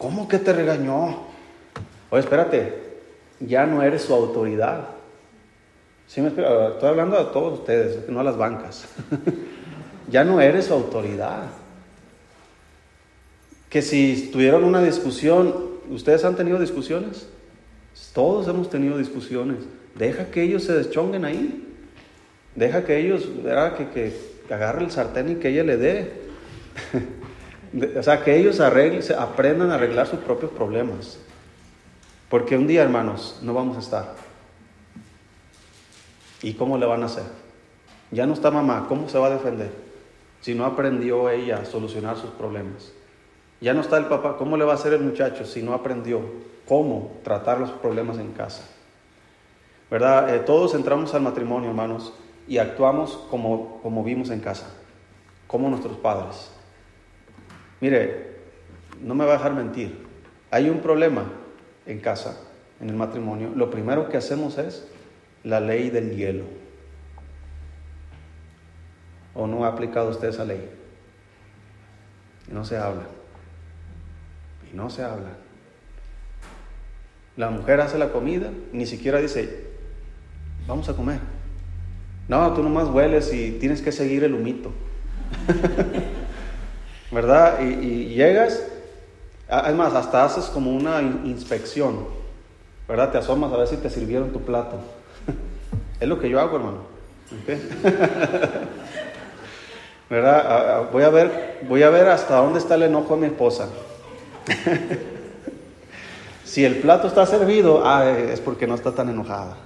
[0.00, 1.26] ¿Cómo que te regañó?
[2.08, 2.72] Oye, espérate,
[3.38, 4.88] ya no eres su autoridad.
[6.06, 8.88] Sí, me estoy hablando a todos ustedes, no a las bancas.
[10.10, 11.42] ya no eres su autoridad.
[13.68, 15.54] Que si tuvieron una discusión,
[15.90, 17.28] ¿ustedes han tenido discusiones?
[18.14, 19.58] Todos hemos tenido discusiones.
[19.96, 21.68] Deja que ellos se deschonguen ahí.
[22.54, 23.28] Deja que ellos,
[23.76, 24.14] Que,
[24.48, 26.12] que agarre el sartén y que ella le dé.
[27.98, 31.18] o sea, que ellos aprendan a arreglar sus propios problemas.
[32.28, 34.14] Porque un día, hermanos, no vamos a estar.
[36.42, 37.24] ¿Y cómo le van a hacer?
[38.10, 39.70] Ya no está mamá, ¿cómo se va a defender?
[40.40, 42.92] Si no aprendió ella a solucionar sus problemas.
[43.60, 46.20] Ya no está el papá, ¿cómo le va a hacer el muchacho si no aprendió
[46.66, 48.62] cómo tratar los problemas en casa?
[49.90, 50.34] ¿Verdad?
[50.34, 52.12] Eh, todos entramos al matrimonio, hermanos,
[52.48, 54.70] y actuamos como, como vimos en casa,
[55.46, 56.50] como nuestros padres.
[57.80, 58.30] Mire,
[59.02, 60.06] no me va a dejar mentir.
[60.50, 61.24] Hay un problema
[61.86, 62.36] en casa,
[62.80, 63.50] en el matrimonio.
[63.54, 64.86] Lo primero que hacemos es
[65.44, 66.44] la ley del hielo.
[69.34, 70.68] ¿O no ha aplicado usted esa ley?
[72.50, 73.04] Y no se habla.
[74.70, 75.30] Y no se habla.
[77.36, 79.68] La mujer hace la comida, ni siquiera dice,
[80.66, 81.20] vamos a comer.
[82.28, 84.72] No, tú nomás hueles y tienes que seguir el humito.
[87.10, 87.60] ¿Verdad?
[87.60, 88.62] Y, llegas,
[89.48, 92.06] además, hasta haces como una inspección.
[92.88, 93.10] ¿Verdad?
[93.10, 94.76] Te asomas a ver si te sirvieron tu plato.
[96.00, 96.78] Es lo que yo hago, hermano.
[100.08, 100.90] ¿Verdad?
[100.90, 103.68] Voy a, ver, voy a ver hasta dónde está el enojo de mi esposa.
[106.44, 109.56] si el plato está servido, ah, es porque no está tan enojada.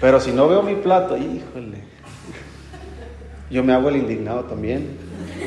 [0.00, 1.84] Pero si no veo mi plato, híjole,
[3.50, 4.96] yo me hago el indignado también.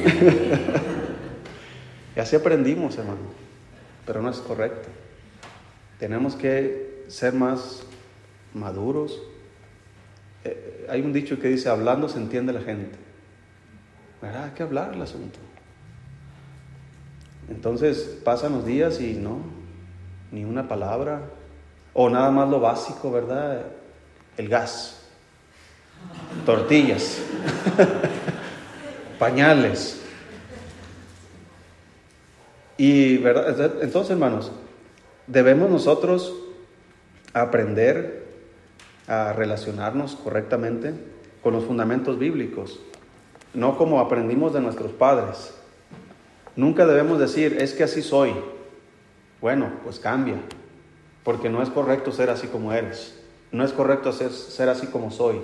[2.16, 3.46] y así aprendimos, hermano.
[4.06, 4.88] Pero no es correcto.
[6.00, 7.84] Tenemos que ser más
[8.54, 9.22] maduros,
[10.44, 12.96] eh, hay un dicho que dice, hablando se entiende la gente.
[14.22, 14.46] ¿Verdad?
[14.46, 15.40] Hay que hablar el asunto.
[17.50, 19.40] Entonces pasan los días y no,
[20.32, 21.22] ni una palabra,
[21.94, 23.66] o nada más lo básico, ¿verdad?
[24.38, 25.02] El gas,
[26.46, 27.20] tortillas,
[29.20, 30.02] pañales.
[32.78, 33.82] Y, ¿verdad?
[33.82, 34.52] Entonces, hermanos,
[35.28, 36.34] debemos nosotros
[37.34, 38.26] aprender
[39.08, 40.94] a relacionarnos correctamente
[41.44, 42.80] con los fundamentos bíblicos,
[43.54, 45.54] no como aprendimos de nuestros padres.
[46.56, 48.34] Nunca debemos decir, es que así soy.
[49.42, 50.38] Bueno, pues cambia,
[51.24, 53.20] porque no es correcto ser así como eres,
[53.52, 55.40] no es correcto ser, ser así como soy,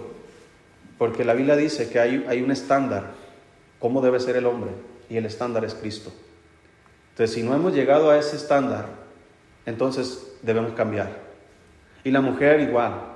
[0.97, 3.11] porque la Biblia dice que hay, hay un estándar,
[3.81, 4.71] cómo debe ser el hombre,
[5.09, 6.11] y el estándar es Cristo.
[7.09, 8.85] Entonces, si no hemos llegado a ese estándar,
[9.65, 11.09] entonces debemos cambiar.
[12.05, 13.11] Y la mujer igual.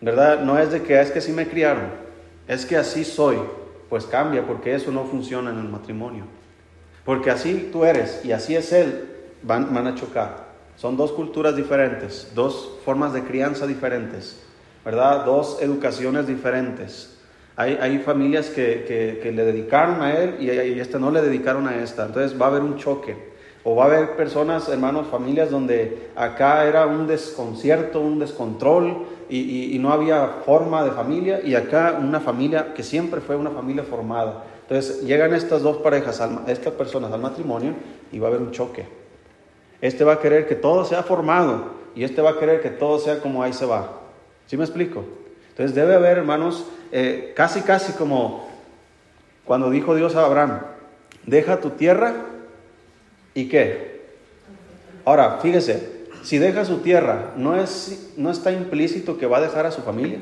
[0.00, 0.40] ¿verdad?
[0.40, 1.90] No es de que es que así me criaron,
[2.48, 3.36] es que así soy,
[3.88, 6.24] pues cambia porque eso no funciona en el matrimonio.
[7.04, 9.08] Porque así tú eres y así es él,
[9.42, 10.50] van, van a chocar.
[10.76, 14.40] Son dos culturas diferentes, dos formas de crianza diferentes,
[14.84, 15.24] ¿verdad?
[15.26, 17.18] Dos educaciones diferentes.
[17.56, 22.06] Hay, familias que, le dedicaron a él y, y este no le dedicaron a esta.
[22.06, 23.30] Entonces va a haber un choque.
[23.62, 29.74] O va a haber personas, hermanos, familias donde acá era un desconcierto, un descontrol y,
[29.74, 33.84] y, no había forma de familia y acá una familia que siempre fue una familia
[33.84, 34.44] formada.
[34.62, 37.74] Entonces llegan estas dos parejas, estas personas al matrimonio
[38.10, 38.86] y va a haber un choque.
[39.82, 42.98] Este va a querer que todo sea formado y este va a querer que todo
[42.98, 44.00] sea como ahí se va.
[44.46, 45.04] ¿Sí me explico?
[45.60, 48.48] Entonces debe haber, hermanos, eh, casi, casi como
[49.44, 50.62] cuando dijo Dios a Abraham,
[51.26, 52.14] deja tu tierra
[53.34, 54.06] y qué.
[55.04, 59.66] Ahora, fíjese, si deja su tierra, ¿no, es, ¿no está implícito que va a dejar
[59.66, 60.20] a su familia?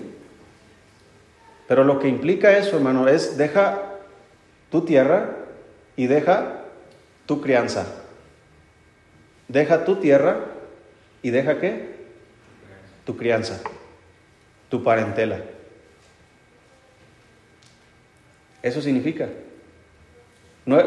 [1.68, 3.80] Pero lo que implica eso, hermano, es deja
[4.72, 5.36] tu tierra
[5.95, 6.64] y deja
[7.26, 7.86] tu crianza.
[9.47, 10.41] Deja tu tierra
[11.22, 11.95] y deja qué?
[13.05, 13.61] Tu crianza,
[14.68, 15.40] tu parentela.
[18.62, 19.28] Eso significa.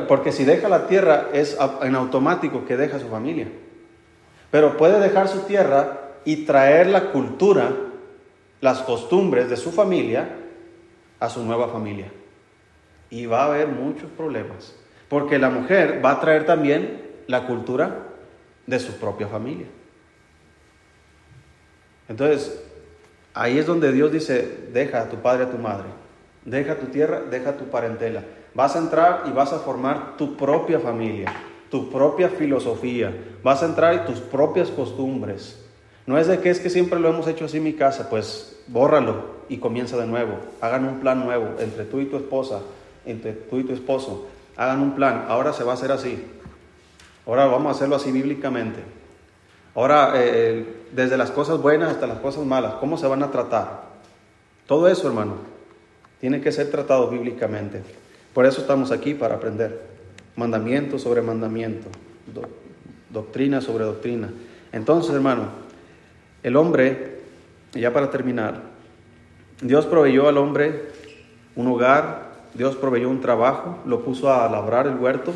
[0.07, 3.47] Porque si deja la tierra es en automático que deja su familia.
[4.51, 7.71] Pero puede dejar su tierra y traer la cultura,
[8.59, 10.38] las costumbres de su familia
[11.19, 12.11] a su nueva familia.
[13.09, 14.75] Y va a haber muchos problemas.
[15.09, 18.07] Porque la mujer va a traer también la cultura
[18.67, 19.67] de su propia familia.
[22.07, 22.63] Entonces,
[23.34, 25.88] ahí es donde Dios dice, deja a tu padre, a tu madre,
[26.45, 28.23] deja tu tierra, deja tu parentela.
[28.53, 31.32] Vas a entrar y vas a formar tu propia familia,
[31.69, 33.13] tu propia filosofía,
[33.43, 35.57] vas a entrar y tus propias costumbres.
[36.05, 39.41] No es de que es que siempre lo hemos hecho así mi casa, pues bórralo
[39.47, 40.39] y comienza de nuevo.
[40.59, 42.61] Hagan un plan nuevo entre tú y tu esposa,
[43.05, 44.27] entre tú y tu esposo.
[44.57, 46.21] Hagan un plan, ahora se va a hacer así.
[47.25, 48.79] Ahora vamos a hacerlo así bíblicamente.
[49.74, 53.32] Ahora, eh, eh, desde las cosas buenas hasta las cosas malas, ¿cómo se van a
[53.32, 53.84] tratar?
[54.67, 55.36] Todo eso, hermano,
[56.19, 57.82] tiene que ser tratado bíblicamente.
[58.34, 59.82] Por eso estamos aquí, para aprender.
[60.36, 61.89] Mandamiento sobre mandamiento,
[63.09, 64.30] doctrina sobre doctrina.
[64.72, 65.49] Entonces, hermano,
[66.43, 67.19] el hombre,
[67.74, 68.61] ya para terminar,
[69.61, 70.89] Dios proveyó al hombre
[71.55, 75.34] un hogar, Dios proveyó un trabajo, lo puso a labrar el huerto,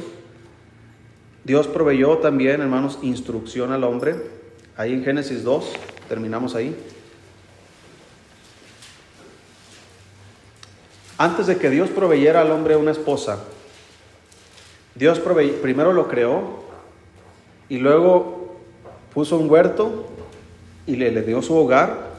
[1.46, 4.16] Dios proveyó también, hermanos, instrucción al hombre.
[4.76, 5.74] Ahí en Génesis 2,
[6.10, 6.76] terminamos ahí.
[11.20, 13.44] Antes de que Dios proveyera al hombre una esposa,
[14.96, 15.20] Dios
[15.62, 16.64] primero lo creó
[17.70, 18.58] y luego
[19.14, 20.08] puso un huerto
[20.88, 22.16] y le, le dio su hogar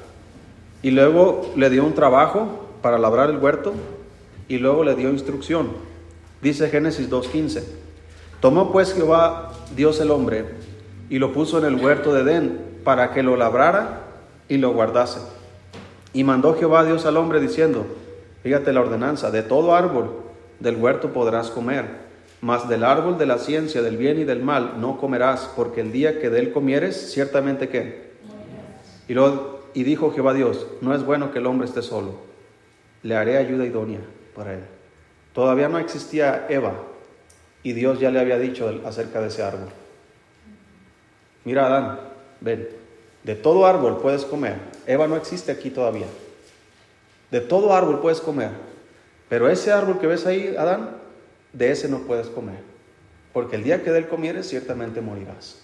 [0.83, 3.75] y luego le dio un trabajo para labrar el huerto
[4.47, 5.73] y luego le dio instrucción.
[6.41, 7.86] Dice Génesis 2.15.
[8.41, 10.45] Tomó pues Jehová Dios el hombre
[11.09, 14.03] y lo puso en el huerto de Edén para que lo labrara
[14.49, 15.21] y lo guardase.
[16.13, 17.87] Y mandó Jehová Dios al hombre diciendo,
[18.43, 20.11] fíjate la ordenanza, de todo árbol
[20.61, 21.85] del huerto podrás comer,
[22.41, 25.93] mas del árbol de la ciencia del bien y del mal no comerás, porque el
[25.93, 28.07] día que de él comieres, ciertamente que.
[29.09, 29.15] Y,
[29.79, 32.15] y dijo Jehová Dios, no es bueno que el hombre esté solo,
[33.03, 34.01] le haré ayuda idónea
[34.35, 34.61] para él.
[35.33, 36.73] Todavía no existía Eva,
[37.67, 39.71] y Dios ya le había dicho acerca de ese árbol.
[41.45, 41.99] Mira, Adán,
[42.41, 42.69] ven,
[43.25, 44.55] de todo árbol puedes comer.
[44.87, 46.07] Eva no existe aquí todavía.
[47.33, 48.51] De todo árbol puedes comer.
[49.29, 50.91] Pero ese árbol que ves ahí, Adán,
[51.53, 52.61] de ese no puedes comer.
[53.33, 55.61] Porque el día que de él comieres, ciertamente morirás.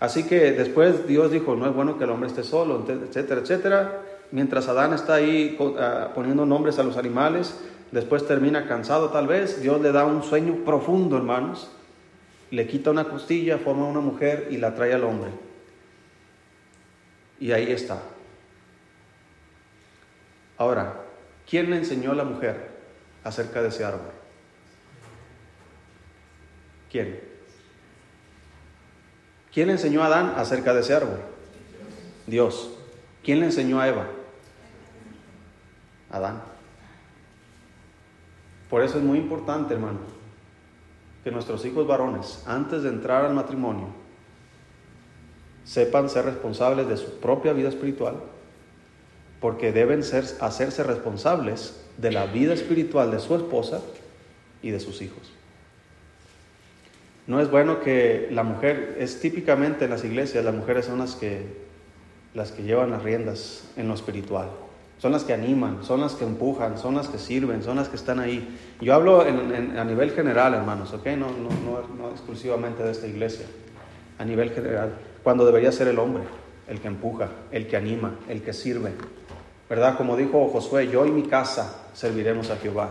[0.00, 4.00] Así que después Dios dijo, no es bueno que el hombre esté solo, etcétera, etcétera.
[4.30, 7.60] Mientras Adán está ahí ah, poniendo nombres a los animales,
[7.94, 11.70] después termina cansado tal vez, Dios le da un sueño profundo, hermanos,
[12.50, 15.30] le quita una costilla, forma una mujer y la trae al hombre.
[17.38, 18.02] Y ahí está.
[20.58, 21.02] Ahora,
[21.48, 22.68] ¿quién le enseñó a la mujer
[23.22, 24.12] acerca de ese árbol?
[26.90, 27.20] ¿Quién?
[29.52, 31.20] ¿Quién le enseñó a Adán acerca de ese árbol?
[32.26, 32.70] Dios.
[33.22, 34.06] ¿Quién le enseñó a Eva?
[36.10, 36.53] Adán.
[38.74, 40.00] Por eso es muy importante, hermano,
[41.22, 43.86] que nuestros hijos varones, antes de entrar al matrimonio,
[45.62, 48.16] sepan ser responsables de su propia vida espiritual,
[49.40, 53.80] porque deben ser, hacerse responsables de la vida espiritual de su esposa
[54.60, 55.32] y de sus hijos.
[57.28, 61.14] No es bueno que la mujer, es típicamente en las iglesias, las mujeres son las
[61.14, 61.46] que,
[62.34, 64.48] las que llevan las riendas en lo espiritual.
[64.98, 67.96] Son las que animan, son las que empujan, son las que sirven, son las que
[67.96, 68.56] están ahí.
[68.80, 71.06] Yo hablo a nivel general, hermanos, ¿ok?
[71.08, 73.46] No, no, no, exclusivamente de esta iglesia,
[74.18, 76.22] a nivel general, cuando debería ser el hombre,
[76.68, 78.92] el que empuja, el que anima, el que sirve.
[79.68, 79.96] ¿Verdad?
[79.96, 82.90] Como dijo Josué, yo y mi casa serviremos a Jehová.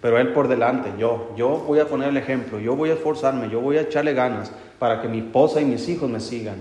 [0.00, 3.48] Pero él por delante, yo, yo voy a poner el ejemplo, yo voy a esforzarme,
[3.48, 4.50] yo voy a echarle ganas
[4.80, 6.56] para que mi esposa y mis hijos me sigan.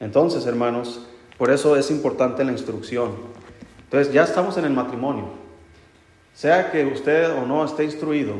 [0.00, 3.10] Entonces, hermanos, por eso es importante la instrucción.
[3.96, 5.24] Entonces, ya estamos en el matrimonio.
[6.34, 8.34] Sea que usted o no esté instruido,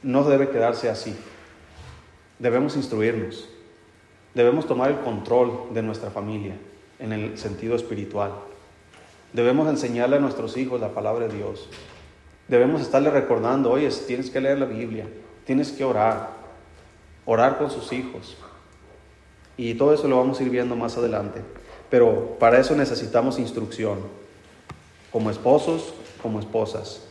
[0.00, 1.12] no debe quedarse así.
[2.38, 3.48] Debemos instruirnos.
[4.32, 6.54] Debemos tomar el control de nuestra familia
[7.00, 8.30] en el sentido espiritual.
[9.32, 11.68] Debemos enseñarle a nuestros hijos la palabra de Dios.
[12.46, 15.08] Debemos estarle recordando, oye, tienes que leer la Biblia,
[15.44, 16.28] tienes que orar,
[17.26, 18.36] orar con sus hijos.
[19.56, 21.40] Y todo eso lo vamos a ir viendo más adelante.
[21.92, 23.98] Pero para eso necesitamos instrucción,
[25.10, 27.02] como esposos, como esposas.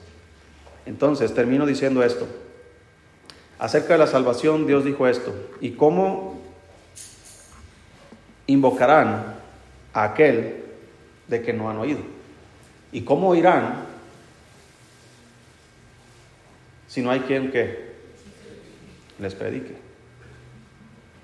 [0.88, 2.26] Entonces, termino diciendo esto.
[3.60, 5.36] Acerca de la salvación, Dios dijo esto.
[5.60, 6.42] ¿Y cómo
[8.48, 9.36] invocarán
[9.94, 10.64] a aquel
[11.28, 12.00] de que no han oído?
[12.92, 13.86] ¿Y cómo oirán
[16.88, 17.54] si no hay quien
[19.20, 19.76] les predique?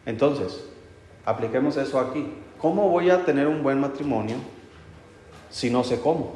[0.05, 0.64] Entonces,
[1.26, 2.43] apliquemos eso aquí.
[2.60, 4.38] ¿Cómo voy a tener un buen matrimonio
[5.49, 6.36] si no sé cómo?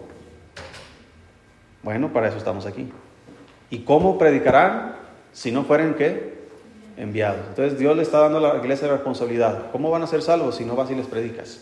[1.83, 2.89] Bueno, para eso estamos aquí.
[3.69, 4.95] ¿Y cómo predicarán
[5.31, 6.41] si no fueren qué?
[6.97, 7.47] Enviados.
[7.49, 9.71] Entonces Dios le está dando a la iglesia la responsabilidad.
[9.71, 11.61] ¿Cómo van a ser salvos si no vas y les predicas?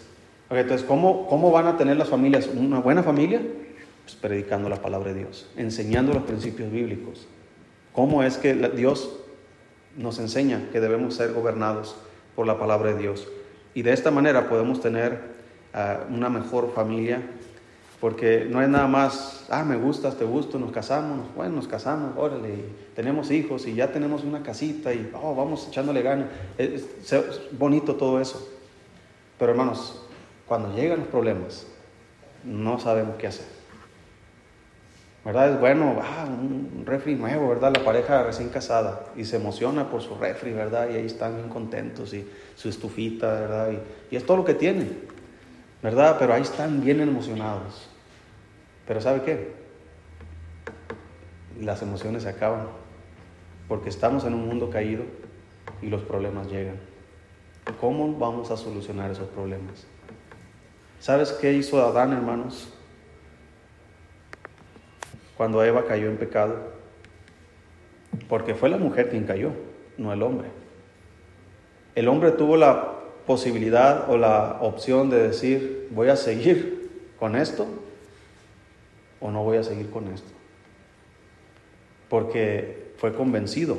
[0.49, 3.39] entonces, ¿cómo, ¿cómo van a tener las familias una buena familia?
[4.03, 7.27] Pues predicando la palabra de Dios, enseñando los principios bíblicos.
[7.93, 9.19] ¿Cómo es que Dios
[9.95, 11.95] nos enseña que debemos ser gobernados
[12.35, 13.27] por la palabra de Dios?
[13.73, 15.19] Y de esta manera podemos tener
[15.73, 17.21] ah, una mejor familia,
[17.99, 22.13] porque no es nada más, ah, me gustas, te gusto, nos casamos, bueno, nos casamos,
[22.17, 22.63] órale,
[22.95, 26.27] tenemos hijos y ya tenemos una casita y oh, vamos echándole ganas.
[26.57, 26.85] Es,
[27.51, 28.47] bonito todo eso.
[29.37, 30.01] Pero hermanos,
[30.47, 31.67] cuando llegan los problemas,
[32.43, 33.59] no sabemos qué hacer.
[35.25, 35.53] ¿Verdad?
[35.53, 37.73] Es bueno, ah, un refri nuevo, ¿verdad?
[37.75, 40.89] La pareja recién casada y se emociona por su refri, ¿verdad?
[40.89, 42.25] Y ahí están bien contentos y
[42.59, 43.71] su estufita, ¿verdad?
[44.11, 44.99] Y, es todo lo que tienen,
[45.81, 46.17] ¿verdad?
[46.19, 47.87] Pero ahí están bien emocionados.
[48.85, 49.53] Pero ¿sabe qué?
[51.61, 52.67] Las emociones se acaban
[53.69, 55.03] porque estamos en un mundo caído
[55.81, 56.75] y los problemas llegan.
[57.79, 59.85] ¿Cómo vamos a solucionar esos problemas?
[60.99, 62.73] ¿Sabes qué hizo Adán, hermanos?
[65.37, 66.73] Cuando Eva cayó en pecado.
[68.27, 69.51] Porque fue la mujer quien cayó,
[69.97, 70.58] no el hombre.
[71.95, 72.93] El hombre tuvo la
[73.25, 77.67] posibilidad o la opción de decir, voy a seguir con esto
[79.19, 80.31] o no voy a seguir con esto.
[82.09, 83.77] Porque fue convencido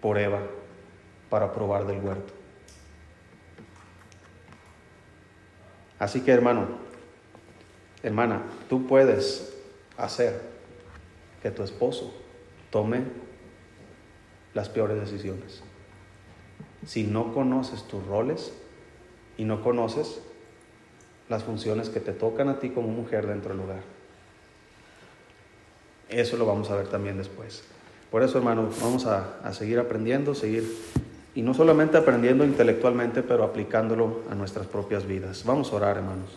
[0.00, 0.40] por Eva
[1.28, 2.32] para probar del huerto.
[5.98, 6.68] Así que hermano,
[8.02, 9.56] hermana, tú puedes
[9.96, 10.40] hacer
[11.42, 12.14] que tu esposo
[12.70, 13.02] tome
[14.54, 15.62] las peores decisiones.
[16.86, 18.52] Si no conoces tus roles
[19.36, 20.20] y no conoces
[21.28, 23.82] las funciones que te tocan a ti como mujer dentro del hogar.
[26.08, 27.64] Eso lo vamos a ver también después.
[28.10, 30.64] Por eso, hermanos, vamos a, a seguir aprendiendo, seguir,
[31.34, 35.44] y no solamente aprendiendo intelectualmente, pero aplicándolo a nuestras propias vidas.
[35.44, 36.30] Vamos a orar, hermanos.